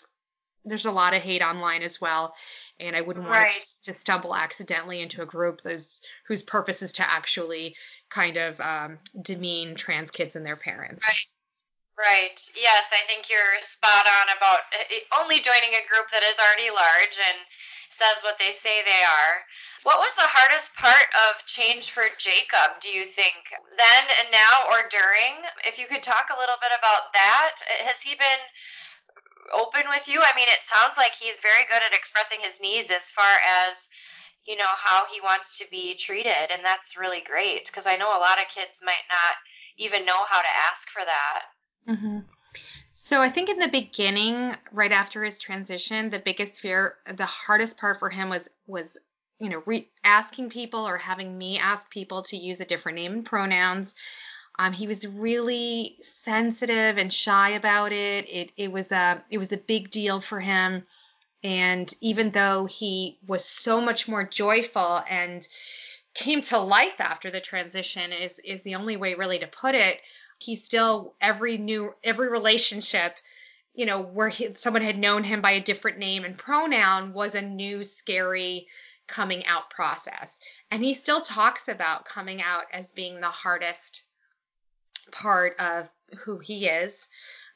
[0.65, 2.35] there's a lot of hate online as well,
[2.79, 3.65] and I wouldn't want right.
[3.85, 7.75] to stumble accidentally into a group that's, whose purpose is to actually
[8.09, 11.01] kind of um, demean trans kids and their parents.
[11.07, 11.33] Right.
[11.99, 12.39] Right.
[12.55, 16.71] Yes, I think you're spot on about uh, only joining a group that is already
[16.71, 17.37] large and
[17.91, 19.35] says what they say they are.
[19.83, 23.35] What was the hardest part of change for Jacob, do you think?
[23.75, 25.43] Then and now or during?
[25.67, 27.59] If you could talk a little bit about that.
[27.83, 28.43] Has he been
[29.53, 30.21] open with you?
[30.21, 33.33] I mean, it sounds like he's very good at expressing his needs as far
[33.69, 33.89] as
[34.47, 38.09] you know how he wants to be treated and that's really great because i know
[38.09, 39.35] a lot of kids might not
[39.77, 41.43] even know how to ask for that
[41.89, 42.19] Mm-hmm.
[42.91, 47.77] So I think in the beginning, right after his transition, the biggest fear, the hardest
[47.77, 48.97] part for him was was
[49.39, 53.13] you know re- asking people or having me ask people to use a different name
[53.13, 53.95] and pronouns.
[54.59, 58.25] Um, he was really sensitive and shy about it.
[58.29, 60.83] It it was a it was a big deal for him.
[61.43, 65.47] And even though he was so much more joyful and
[66.13, 70.01] came to life after the transition is is the only way really to put it
[70.39, 73.15] he still every new every relationship
[73.73, 77.35] you know where he, someone had known him by a different name and pronoun was
[77.35, 78.67] a new scary
[79.07, 80.39] coming out process
[80.71, 83.98] and he still talks about coming out as being the hardest
[85.11, 87.07] part of who he is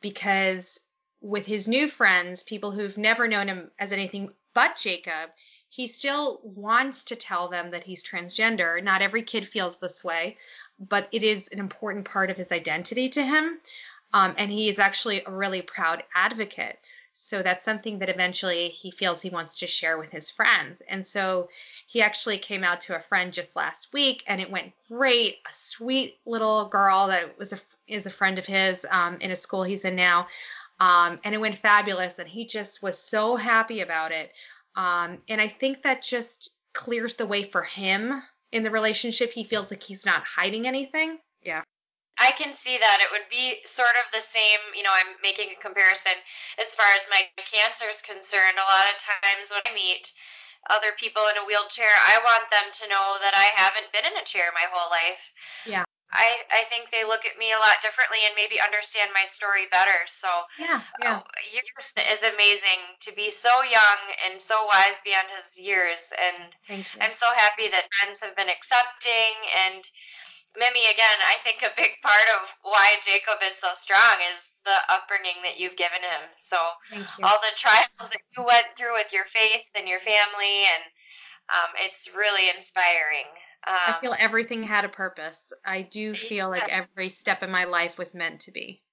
[0.01, 0.79] because
[1.21, 5.29] with his new friends people who've never known him as anything but Jacob
[5.69, 10.37] he still wants to tell them that he's transgender not every kid feels this way
[10.79, 13.59] but it is an important part of his identity to him.
[14.13, 16.77] Um, and he is actually a really proud advocate.
[17.33, 20.83] So that's something that eventually he feels he wants to share with his friends.
[20.87, 21.49] And so
[21.87, 25.37] he actually came out to a friend just last week, and it went great.
[25.47, 29.35] A sweet little girl that was a, is a friend of his um, in a
[29.35, 30.27] school he's in now,
[30.79, 32.19] um, and it went fabulous.
[32.19, 34.31] And he just was so happy about it.
[34.75, 39.43] Um, and I think that just clears the way for him in the relationship he
[39.43, 41.17] feels like he's not hiding anything.
[41.41, 41.63] Yeah.
[42.23, 45.51] I can see that it would be sort of the same, you know, I'm making
[45.51, 46.15] a comparison
[46.55, 48.55] as far as my cancer is concerned.
[48.55, 50.07] A lot of times when I meet
[50.71, 54.15] other people in a wheelchair, I want them to know that I haven't been in
[54.15, 55.35] a chair my whole life.
[55.67, 55.83] Yeah.
[56.13, 59.65] I, I think they look at me a lot differently and maybe understand my story
[59.73, 60.05] better.
[60.05, 60.29] So
[60.61, 61.19] yeah, yeah.
[61.19, 66.13] Oh, yours is amazing to be so young and so wise beyond his years.
[66.13, 67.01] And Thank you.
[67.01, 69.33] I'm so happy that friends have been accepting.
[69.65, 69.83] And
[70.55, 74.93] Mimi, again, I think a big part of why Jacob is so strong is the
[74.93, 76.29] upbringing that you've given him.
[76.37, 76.57] So
[77.23, 80.83] all the trials that you went through with your faith and your family, and
[81.49, 83.25] um, it's really inspiring.
[83.65, 85.53] Um, I feel everything had a purpose.
[85.65, 88.83] I do feel like every step in my life was meant to be.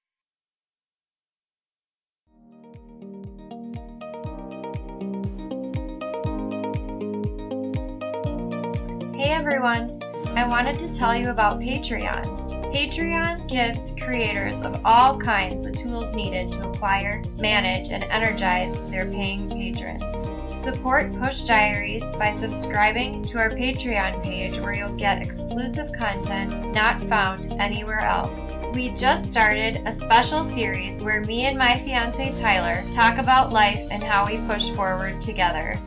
[9.15, 10.00] Hey everyone!
[10.41, 12.73] I wanted to tell you about Patreon.
[12.73, 19.05] Patreon gives creators of all kinds the tools needed to acquire, manage, and energize their
[19.05, 20.57] paying patrons.
[20.59, 27.03] Support Push Diaries by subscribing to our Patreon page where you'll get exclusive content not
[27.03, 28.55] found anywhere else.
[28.73, 33.87] We just started a special series where me and my fiance Tyler talk about life
[33.91, 35.79] and how we push forward together.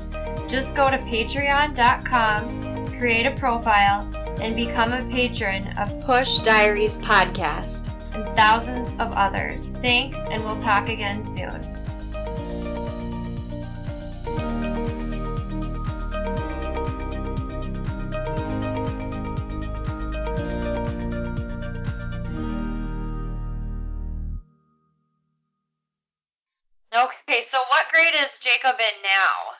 [0.47, 4.07] Just go to patreon.com, create a profile,
[4.41, 9.75] and become a patron of Push Diaries Podcast and thousands of others.
[9.77, 11.73] Thanks, and we'll talk again soon.
[26.95, 29.52] Okay, so what grade is Jacob in now?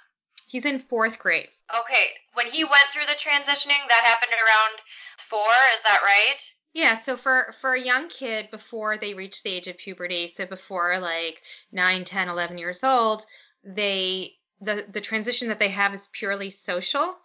[0.54, 1.50] He's in fourth grade.
[1.80, 4.82] Okay, when he went through the transitioning, that happened around
[5.18, 6.54] four, is that right?
[6.74, 10.46] Yeah, so for for a young kid before they reach the age of puberty, so
[10.46, 13.26] before like 9, 10, 11 years old,
[13.64, 17.18] they the the transition that they have is purely social,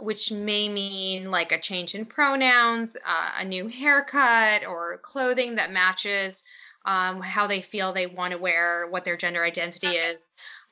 [0.00, 5.72] which may mean like a change in pronouns, uh, a new haircut, or clothing that
[5.72, 6.42] matches
[6.84, 10.22] um, how they feel they want to wear, what their gender identity is.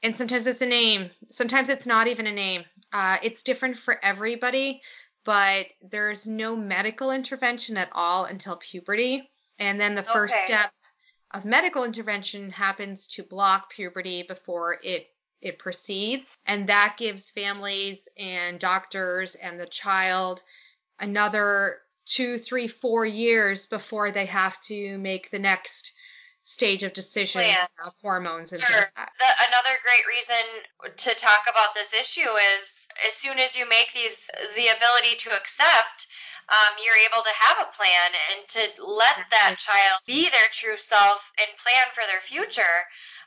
[0.02, 2.64] And sometimes it's a name, sometimes it's not even a name.
[2.92, 4.80] Uh, it's different for everybody,
[5.24, 9.28] but there's no medical intervention at all until puberty.
[9.58, 10.44] And then the first Okay.
[10.46, 10.72] step
[11.32, 15.08] of medical intervention happens to block puberty before it
[15.40, 20.42] it proceeds and that gives families and doctors and the child
[20.98, 25.89] another two three four years before they have to make the next
[26.60, 27.64] stage of decisions Plan.
[27.80, 28.68] of hormones and Sure.
[28.68, 29.12] things like that.
[29.16, 30.44] The, another great reason
[31.08, 32.28] to talk about this issue
[32.60, 36.12] is as soon as you make these the ability to accept,
[36.52, 40.76] um, you're able to have a plan and to let that child be their true
[40.76, 42.76] self and plan for their future.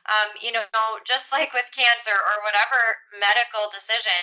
[0.06, 0.62] Um, you know,
[1.04, 2.78] just like with cancer or whatever
[3.18, 4.22] medical decision,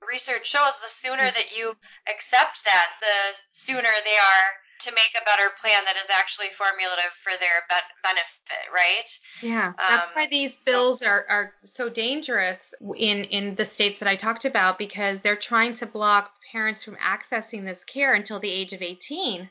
[0.00, 1.34] research shows the sooner Mm.
[1.34, 1.76] that you
[2.08, 3.18] accept that, the
[3.52, 4.48] sooner they are
[4.80, 9.18] to make a better plan that is actually formulative for their ben- benefit, right?
[9.42, 14.08] Yeah, that's Um, why these bills are, are so dangerous in, in the states that
[14.08, 18.50] I talked about because they're trying to block parents from accessing this care until the
[18.50, 19.50] age of 18.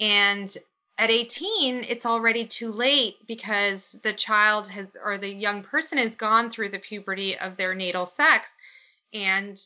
[0.00, 0.56] And
[0.98, 6.16] at 18, it's already too late because the child has or the young person has
[6.16, 8.50] gone through the puberty of their natal sex.
[9.12, 9.60] And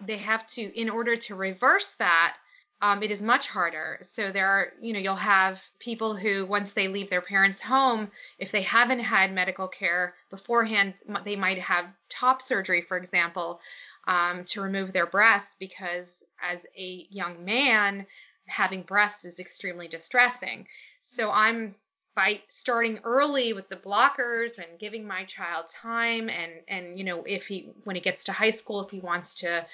[0.00, 2.36] they have to, in order to reverse that,
[2.82, 3.98] um, it is much harder.
[4.02, 8.10] So there are, you know, you'll have people who, once they leave their parents' home,
[8.38, 13.60] if they haven't had medical care beforehand, they might have top surgery, for example,
[14.06, 18.06] um, to remove their breasts because as a young man,
[18.46, 20.66] having breasts is extremely distressing.
[21.00, 21.74] So I'm
[22.14, 27.22] by starting early with the blockers and giving my child time and and you know
[27.22, 29.64] if he when he gets to high school if he wants to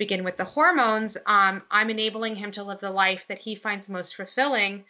[0.00, 3.88] begin with the hormones um, i'm enabling him to live the life that he finds
[3.88, 4.84] most fulfilling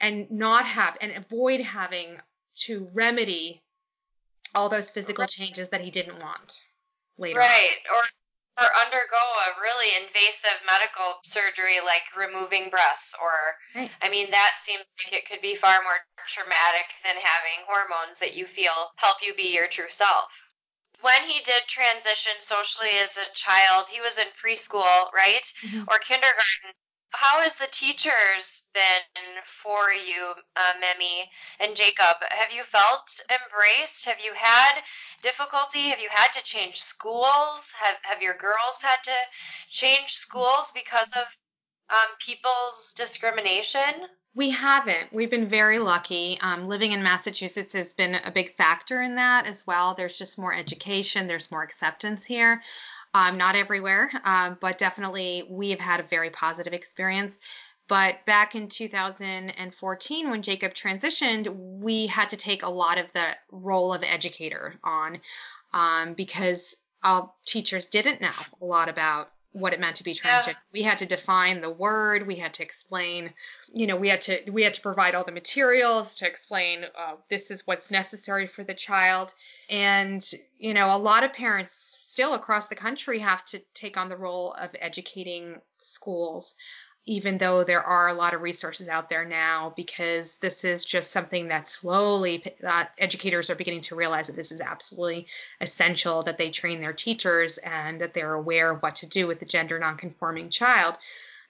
[0.00, 2.16] and not have and avoid having
[2.54, 3.62] to remedy
[4.54, 6.62] all those physical changes that he didn't want
[7.18, 7.46] later on.
[7.46, 7.78] Right.
[7.90, 8.02] Or
[8.56, 13.32] or undergo a really invasive medical surgery like removing breasts or
[13.74, 13.90] Right.
[14.00, 15.98] I mean that seems like it could be far more
[16.28, 20.53] traumatic than having hormones that you feel help you be your true self.
[21.04, 25.44] When he did transition socially as a child, he was in preschool, right?
[25.62, 25.84] Mhm.
[25.86, 26.72] Or kindergarten.
[27.12, 31.30] How has the teachers been for you, uh, Mimi
[31.60, 32.16] and Jacob?
[32.30, 34.06] Have you felt embraced?
[34.06, 34.82] Have you had
[35.20, 35.90] difficulty?
[35.90, 37.72] Have you had to change schools?
[37.72, 39.18] Have have your girls had to
[39.68, 41.26] change schools because of
[41.90, 43.80] um, people's discrimination?
[44.34, 45.12] We haven't.
[45.12, 46.38] We've been very lucky.
[46.40, 49.94] Um, living in Massachusetts has been a big factor in that as well.
[49.94, 52.62] There's just more education, there's more acceptance here.
[53.12, 57.38] Um, not everywhere, um, but definitely we have had a very positive experience.
[57.86, 63.36] But back in 2014, when Jacob transitioned, we had to take a lot of the
[63.52, 65.20] role of educator on
[65.72, 68.30] um, because uh, teachers didn't know
[68.60, 70.40] a lot about what it meant to be Yeah.
[70.40, 70.56] transgender.
[70.72, 72.26] We had to define the word.
[72.26, 73.32] We had to explain,
[73.72, 77.14] you know, we had to we had to provide all the materials to explain uh,
[77.30, 79.32] this is what's necessary for the child.
[79.70, 80.22] And
[80.58, 84.16] you know, a lot of parents still across the country have to take on the
[84.16, 86.56] role of educating schools
[87.06, 91.10] even though there are a lot of resources out there now, because this is just
[91.10, 95.26] something that slowly uh, educators are beginning to realize that this is absolutely
[95.60, 99.38] essential that they train their teachers and that they're aware of what to do with
[99.38, 100.96] the gender nonconforming child.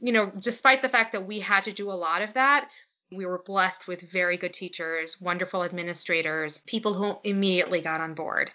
[0.00, 2.68] You know, despite the fact that we had to do a lot of that,
[3.12, 8.50] we were blessed with very good teachers, wonderful administrators, people who immediately got on board.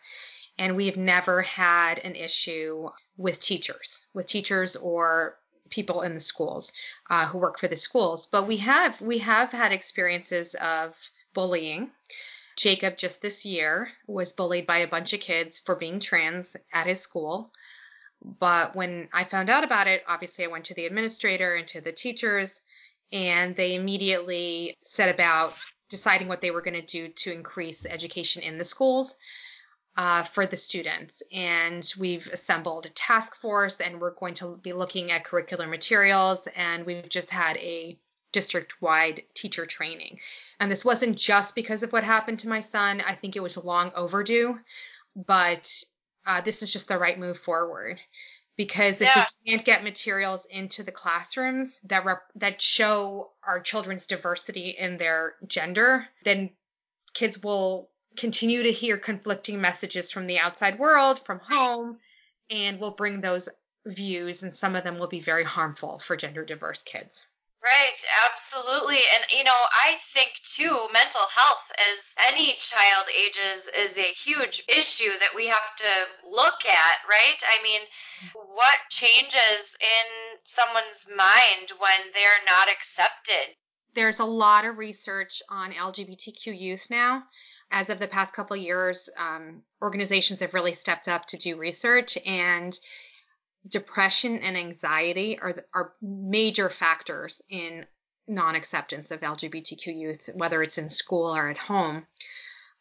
[0.57, 5.37] And we've never had an issue with teachers, with teachers or
[5.69, 6.73] people in the schools
[7.09, 8.25] uh, who work for the schools.
[8.25, 10.95] But we have we have had experiences of
[11.33, 11.91] bullying.
[12.55, 16.87] Jacob just this year was bullied by a bunch of kids for being trans at
[16.87, 17.51] his school.
[18.21, 21.79] But when I found out about it, obviously I went to the administrator and to
[21.79, 22.59] the teachers,
[23.13, 25.57] and they immediately set about
[25.87, 29.15] deciding what they were going to do to increase education in the schools
[29.97, 31.23] uh, for the students.
[31.33, 36.47] And we've assembled a task force and we're going to be looking at curricular materials.
[36.55, 37.97] And we've just had a
[38.31, 40.19] district wide teacher training.
[40.59, 43.57] And this wasn't just because of what happened to my son, I think it was
[43.57, 44.59] long overdue,
[45.15, 45.83] but
[46.25, 47.99] uh, this is just the right move forward.
[48.55, 49.25] Because if Yeah.
[49.45, 54.97] we can't get materials into the classrooms that rep- that show our children's diversity in
[54.97, 56.51] their gender, then
[57.13, 61.99] kids will continue to hear conflicting messages from the outside world, from home,
[62.49, 63.49] and will bring those
[63.85, 67.27] views, and some of them will be very harmful for gender diverse kids.
[67.61, 68.99] Right, absolutely.
[69.15, 74.63] And you know, I think too, mental health as any child ages is a huge
[74.69, 77.37] issue that we have to look at, right?
[77.43, 77.81] I mean,
[78.33, 83.55] what changes in someone's mind when they're not accepted?
[83.93, 87.23] There's a lot of research on LGBTQ youth now.
[87.71, 92.17] As of the past couple years, um, organizations have really stepped up to do research,
[92.25, 92.77] and
[93.67, 97.85] depression and anxiety are are major factors in
[98.27, 102.05] non-acceptance of LGBTQ youth, whether it's in school or at home.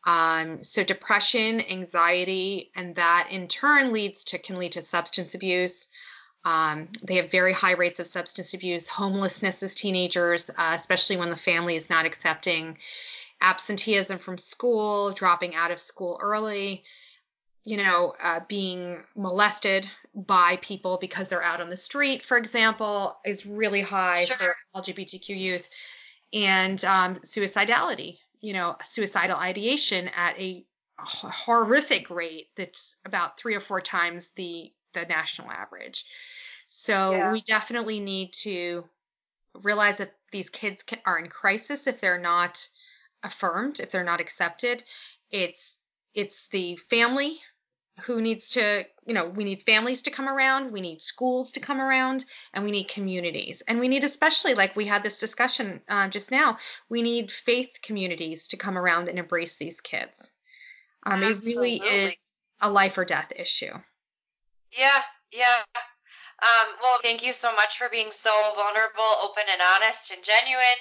[0.07, 5.89] Um, so depression, anxiety, and that in turn leads to can lead to substance abuse.
[6.45, 11.31] Um, they have very high rates of substance abuse, homelessness as teenagers, uh, especially when
[11.31, 12.79] the family is not accepting.
[13.41, 16.85] Absenteeism from school, dropping out of school early,
[17.65, 23.17] you know, uh, being molested by people because they're out on the street, for example,
[23.25, 24.37] is really high Sure.
[24.37, 25.69] for LGBTQ youth,
[26.33, 30.65] and um, suicidality, you know, suicidal ideation at a
[30.99, 36.05] horrific rate that's about three or four times the the national average.
[36.69, 37.33] So Yeah.
[37.33, 38.85] we definitely need to
[39.55, 42.67] realize that these kids are in crisis if they're not
[43.23, 44.83] affirmed, if they're not accepted.
[45.31, 45.79] It's
[46.15, 47.39] it's the family
[48.05, 51.61] who needs to, you know, we need families to come around, we need schools to
[51.61, 53.63] come around, and we need communities.
[53.67, 56.59] And we need, especially like we had this discussion uh, just now,
[56.89, 60.31] we need faith communities to come around and embrace these kids.
[61.05, 63.73] Um, it really is a life or death issue.
[64.79, 65.03] Yeah,
[65.33, 65.63] yeah.
[66.41, 70.81] Um, well, thank you so much for being so vulnerable, open, and honest and genuine.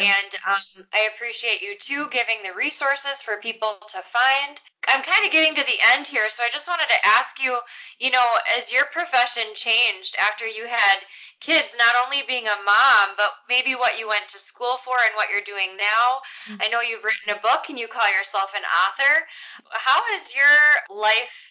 [0.00, 4.60] And um, I appreciate you too giving the resources for people to find.
[4.88, 7.56] I'm kind of getting to the end here, so I just wanted to ask you,
[7.98, 8.26] you know,
[8.56, 10.98] as your profession changed after you had
[11.40, 15.14] kids, not only being a mom, but maybe what you went to school for and
[15.16, 16.20] what you're doing now.
[16.60, 19.26] I know you've written a book and you call yourself an author.
[19.70, 21.43] How has your life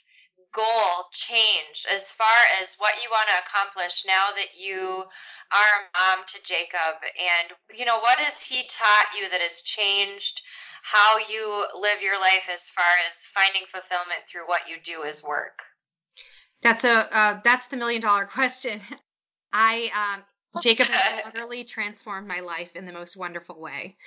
[0.53, 2.27] goal changed as far
[2.61, 5.03] as what you want to accomplish now that you
[5.51, 7.01] are a mom to Jacob?
[7.03, 10.41] And, you know, what has he taught you that has changed
[10.83, 15.23] how you live your life as far as finding fulfillment through what you do as
[15.23, 15.63] work?
[16.61, 18.79] That's a uh, that's the million dollar question.
[19.51, 20.23] I um,
[20.61, 23.97] Jacob has utterly transformed my life in the most wonderful way.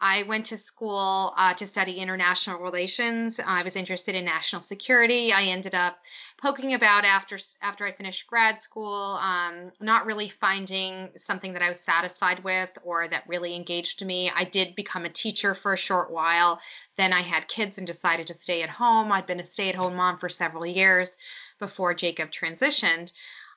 [0.00, 3.38] I went to school uh, to study international relations.
[3.44, 5.32] I was interested in national security.
[5.32, 5.98] I ended up
[6.40, 11.68] poking about after after I finished grad school, um, not really finding something that I
[11.68, 14.30] was satisfied with or that really engaged me.
[14.34, 16.60] I did become a teacher for a short while.
[16.96, 19.12] Then I had kids and decided to stay at home.
[19.12, 21.16] I'd been a stay-at-home mom for several years
[21.58, 23.12] before Jacob transitioned.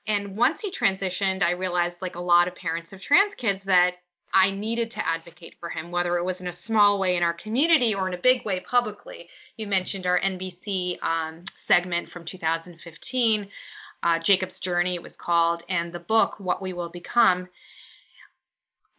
[0.05, 3.95] And once he transitioned, I realized, like a lot of parents of trans kids, that
[4.33, 7.33] I needed to advocate for him, whether it was in a small way in our
[7.33, 9.29] community or in a big way publicly.
[9.57, 13.47] You mentioned our NBC um, segment from 2015,
[14.01, 17.47] uh, Jacob's Journey, it was called, and the book, What We Will Become.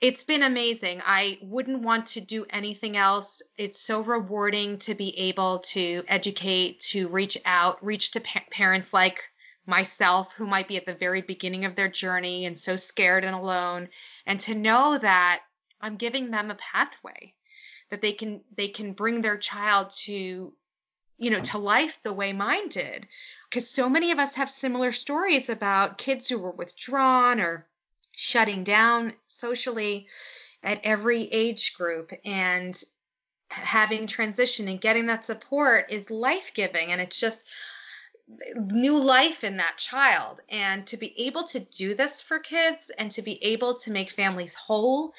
[0.00, 1.02] It's been amazing.
[1.04, 3.42] I wouldn't want to do anything else.
[3.56, 8.92] It's so rewarding to be able to educate, to reach out, reach to pa- parents
[8.92, 9.30] like
[9.66, 13.34] myself who might be at the very beginning of their journey and so scared and
[13.34, 13.88] alone
[14.26, 15.42] and to know that
[15.80, 17.34] I'm giving them a pathway
[17.90, 20.52] that they can they can bring their child to
[21.18, 23.06] you know to life the way mine did.
[23.48, 27.66] Because so many of us have similar stories about kids who were withdrawn or
[28.16, 30.08] shutting down socially
[30.62, 32.82] at every age group and
[33.48, 37.44] having transition and getting that support is life-giving and it's just
[38.56, 43.10] new life in that child and to be able to do this for kids and
[43.12, 45.12] to be able to make families whole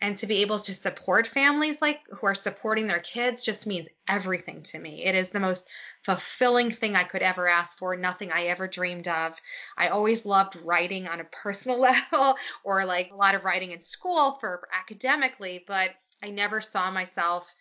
[0.00, 3.88] and to be able to support families like who are supporting their kids just means
[4.08, 5.04] everything to me.
[5.04, 5.68] It is the most
[6.02, 9.40] fulfilling thing I could ever ask for, nothing I ever dreamed of.
[9.76, 11.80] I always loved writing on a personal
[12.12, 15.90] level or like a lot of writing in school for academically, but
[16.22, 17.52] I never saw myself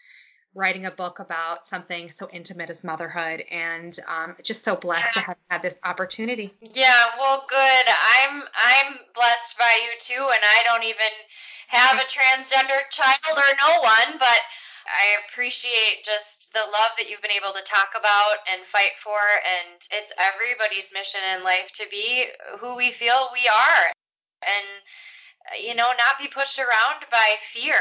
[0.53, 5.19] writing a book about something so intimate as motherhood and um, just so blessed to
[5.21, 7.85] have had this opportunity Yeah, well, good.
[8.19, 11.13] I'm I'm blessed by you too, and I don't even
[11.67, 14.41] have a transgender child or no one, but
[14.87, 19.17] I appreciate just the love that you've been able to talk about and fight for,
[19.17, 22.25] and it's everybody's mission in life to be
[22.59, 23.85] who we feel we are,
[24.43, 27.79] and you know, not be pushed around by fear.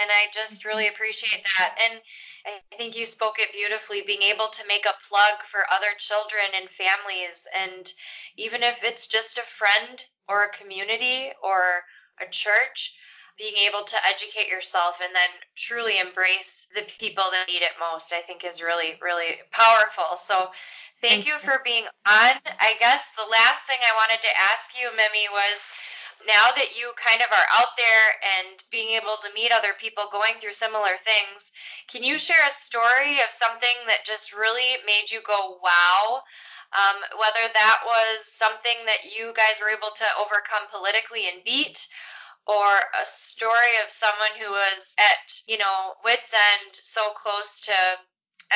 [0.00, 1.76] And I just really appreciate that.
[1.90, 2.00] And
[2.46, 6.44] I think you spoke it beautifully, being able to make a plug for other children
[6.56, 7.46] and families.
[7.54, 7.92] And
[8.36, 11.60] even if it's just a friend or a community or
[12.20, 12.96] a church,
[13.38, 18.12] being able to educate yourself and then truly embrace the people that need it most,
[18.12, 20.16] I think is really, really powerful.
[20.16, 20.52] So
[21.00, 21.38] thank, Thank you you.
[21.40, 22.34] for being on.
[22.60, 25.58] I guess the last thing I wanted to ask you, Mimi, was
[26.26, 28.06] now that you kind of are out there
[28.38, 31.50] and being able to meet other people going through similar things,
[31.88, 36.22] can you share a story of something that just really made you go, wow?
[36.72, 41.86] Um, whether that was something that you guys were able to overcome politically and beat,
[42.46, 42.66] or
[43.00, 47.76] a story of someone who was at, you know, wits end, so close to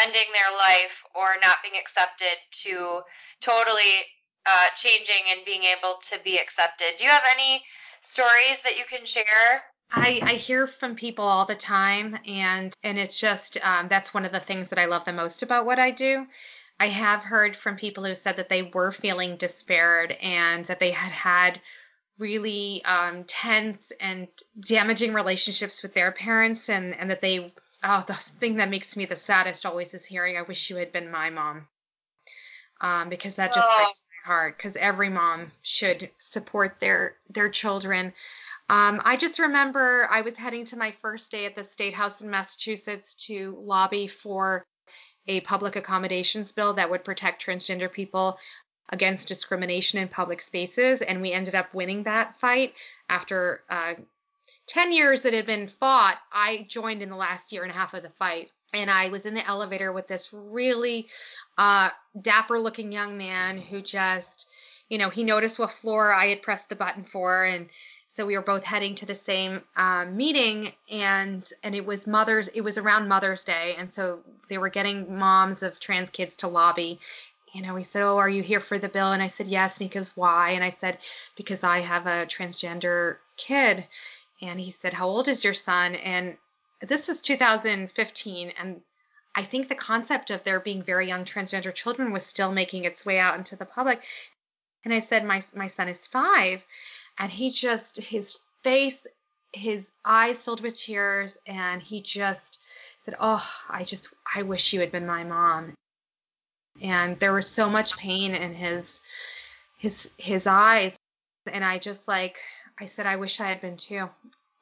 [0.02, 3.00] ending their life or not being accepted to
[3.40, 4.04] totally
[4.46, 6.94] uh, changing and being able to be accepted.
[6.98, 7.62] Do you have any
[8.00, 9.24] stories that you can share?
[9.90, 14.24] I, I hear from people all the time, and and it's just um, that's one
[14.24, 16.26] of the things that I love the most about what I do.
[16.78, 20.90] I have heard from people who said that they were feeling despaired and that they
[20.90, 21.60] had had
[22.18, 24.28] really um, tense and
[24.58, 27.50] damaging relationships with their parents, and and that they
[27.84, 30.92] oh the thing that makes me the saddest always is hearing I wish you had
[30.92, 31.68] been my mom,
[32.80, 33.76] um, because that just Oh.
[33.76, 34.56] breaks heart.
[34.56, 38.12] Because every mom should support their their children.
[38.68, 42.20] Um, I just remember I was heading to my first day at the State House
[42.20, 44.66] in Massachusetts to lobby for
[45.28, 48.38] a public accommodations bill that would protect transgender people
[48.90, 51.02] against discrimination in public spaces.
[51.02, 52.74] And we ended up winning that fight
[53.08, 53.94] after uh,
[54.68, 56.18] 10 years that had been fought.
[56.32, 58.50] I joined in the last year and a half of the fight.
[58.74, 61.06] And I was in the elevator with this really
[61.56, 61.90] uh,
[62.20, 64.50] dapper looking young man who just,
[64.88, 67.44] you know, he noticed what floor I had pressed the button for.
[67.44, 67.68] And
[68.16, 72.48] so we were both heading to the same um, meeting and and it was mothers
[72.48, 73.74] it was around mother's day.
[73.76, 76.98] And so they were getting moms of trans kids to lobby.
[77.52, 79.12] You know he said oh are you here for the bill?
[79.12, 79.76] And i said yes.
[79.76, 80.52] And he goes why?
[80.52, 80.96] And i said
[81.36, 83.84] because i have a transgender kid.
[84.40, 85.94] And he said how old is your son?
[85.94, 86.38] And
[86.80, 88.80] this was 2015 and
[89.34, 93.04] i think the concept of there being very young transgender children was still making its
[93.04, 94.04] way out into the public.
[94.84, 96.64] And i said my my son is 5
[97.18, 99.06] and he just his face
[99.52, 102.60] his eyes filled with tears and he just
[103.00, 105.74] said oh i just i wish you had been my mom.
[106.82, 109.00] And there was so much pain in his
[109.78, 110.98] his his eyes
[111.50, 112.38] and i just like
[112.78, 114.08] i said i wish i had been too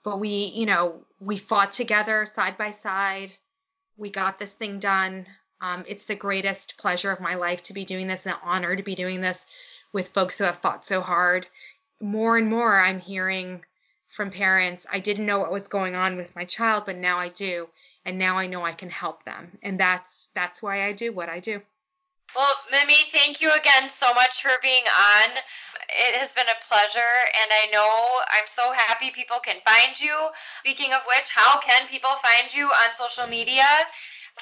[0.04, 3.32] but we you know we fought together side by side
[3.96, 5.26] we got this thing done
[5.60, 8.76] um, it's the greatest pleasure of my life to be doing this and an honor
[8.76, 9.46] to be doing this
[9.92, 11.46] with folks who have fought so hard
[12.00, 13.64] more and more I'm hearing
[14.14, 17.28] from parents, I didn't know what was going on with my child, but now I
[17.30, 17.68] do,
[18.04, 19.58] and now I know I can help them.
[19.62, 21.60] And that's that's why I do what I do.
[22.32, 25.30] Well, Mimi, thank you again so much for being on.
[25.88, 30.30] It has been a pleasure, and I know I'm so happy people can find you.
[30.60, 33.66] Speaking of which, how can people find you on social media?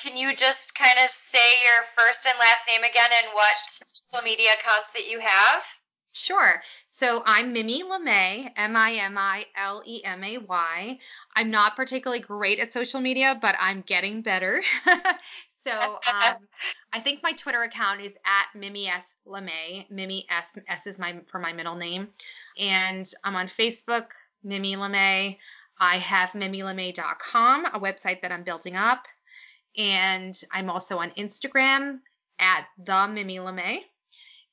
[0.01, 4.25] Can you just kind of say your first and last name again and what social
[4.25, 5.63] media accounts that you have?
[6.13, 6.63] Sure.
[7.03, 9.19] So I'm Mimi LeMay, M-I-M-I-L-E-M-A-Y.
[11.35, 14.63] I'm not particularly great at social media, but I'm getting better.
[15.49, 16.37] so um,
[16.93, 19.91] I think my Twitter account is at Mimi S LeMay.
[19.91, 22.07] Mimi S S is my for my middle name,
[22.57, 24.11] and I'm on Facebook,
[24.45, 25.39] Mimi LeMay.
[25.81, 29.09] I have mimilemay.com, a website that I'm building up,
[29.77, 31.99] and I'm also on Instagram
[32.39, 33.81] at the Mimi LeMay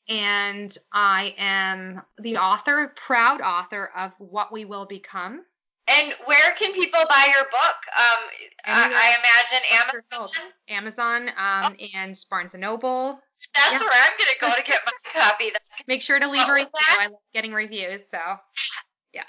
[0.10, 5.46] and I am the author, proud author of What We Will Become.
[5.88, 7.78] And where can people buy your book?
[7.98, 8.30] Um,
[8.66, 10.52] I, I imagine Amazon.
[10.68, 13.20] Amazon um, and Barnes and Noble.
[13.56, 13.80] That's Yeah.
[13.80, 14.92] where I'm going to go to get my
[15.22, 15.52] copy.
[15.88, 16.70] Make sure to leave a review.
[16.74, 16.98] that?
[17.02, 18.08] I love getting reviews.
[18.10, 18.20] So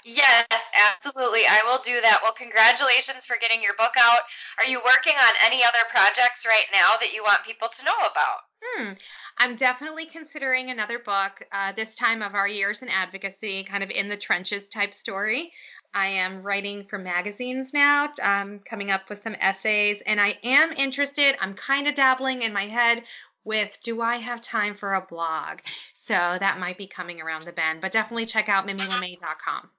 [0.03, 0.47] Yes,
[0.95, 1.45] absolutely.
[1.47, 2.21] I will do that.
[2.23, 4.21] Well, congratulations for getting your book out.
[4.59, 7.97] Are you working on any other projects right now that you want people to know
[7.97, 8.41] about?
[8.63, 8.91] hmm,
[9.37, 13.89] I'm definitely considering another book, uh, this time of our years in advocacy, kind of
[13.89, 15.51] in the trenches type story.
[15.93, 20.71] I am writing for magazines now, um, coming up with some essays, and I am
[20.73, 21.35] interested.
[21.39, 23.03] I'm kind of dabbling in my head
[23.43, 25.59] with do I have time for a blog?
[26.03, 29.69] So that might be coming around the bend, but definitely check out mimilemay.com.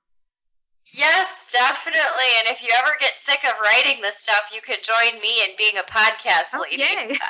[0.95, 2.31] Yes, definitely.
[2.39, 5.57] And if you ever get sick of writing this stuff, you could join me in
[5.59, 6.83] being a podcast Oh, lady.
[6.83, 7.16] yay.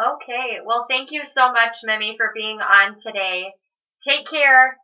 [0.00, 0.60] Okay.
[0.64, 3.52] Well, thank you so much, Mimi, for being on today.
[4.02, 4.78] Take care.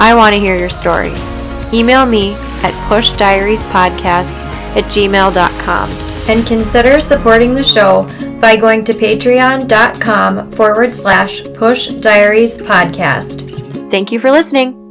[0.00, 1.24] I want to hear your stories.
[1.72, 4.40] Email me at pushdiariespodcast
[4.76, 5.90] at gmail.com.
[6.26, 8.06] and consider supporting the show
[8.40, 13.90] by going to patreon.com forward slash push diaries podcast.
[13.90, 14.83] Thank you for listening.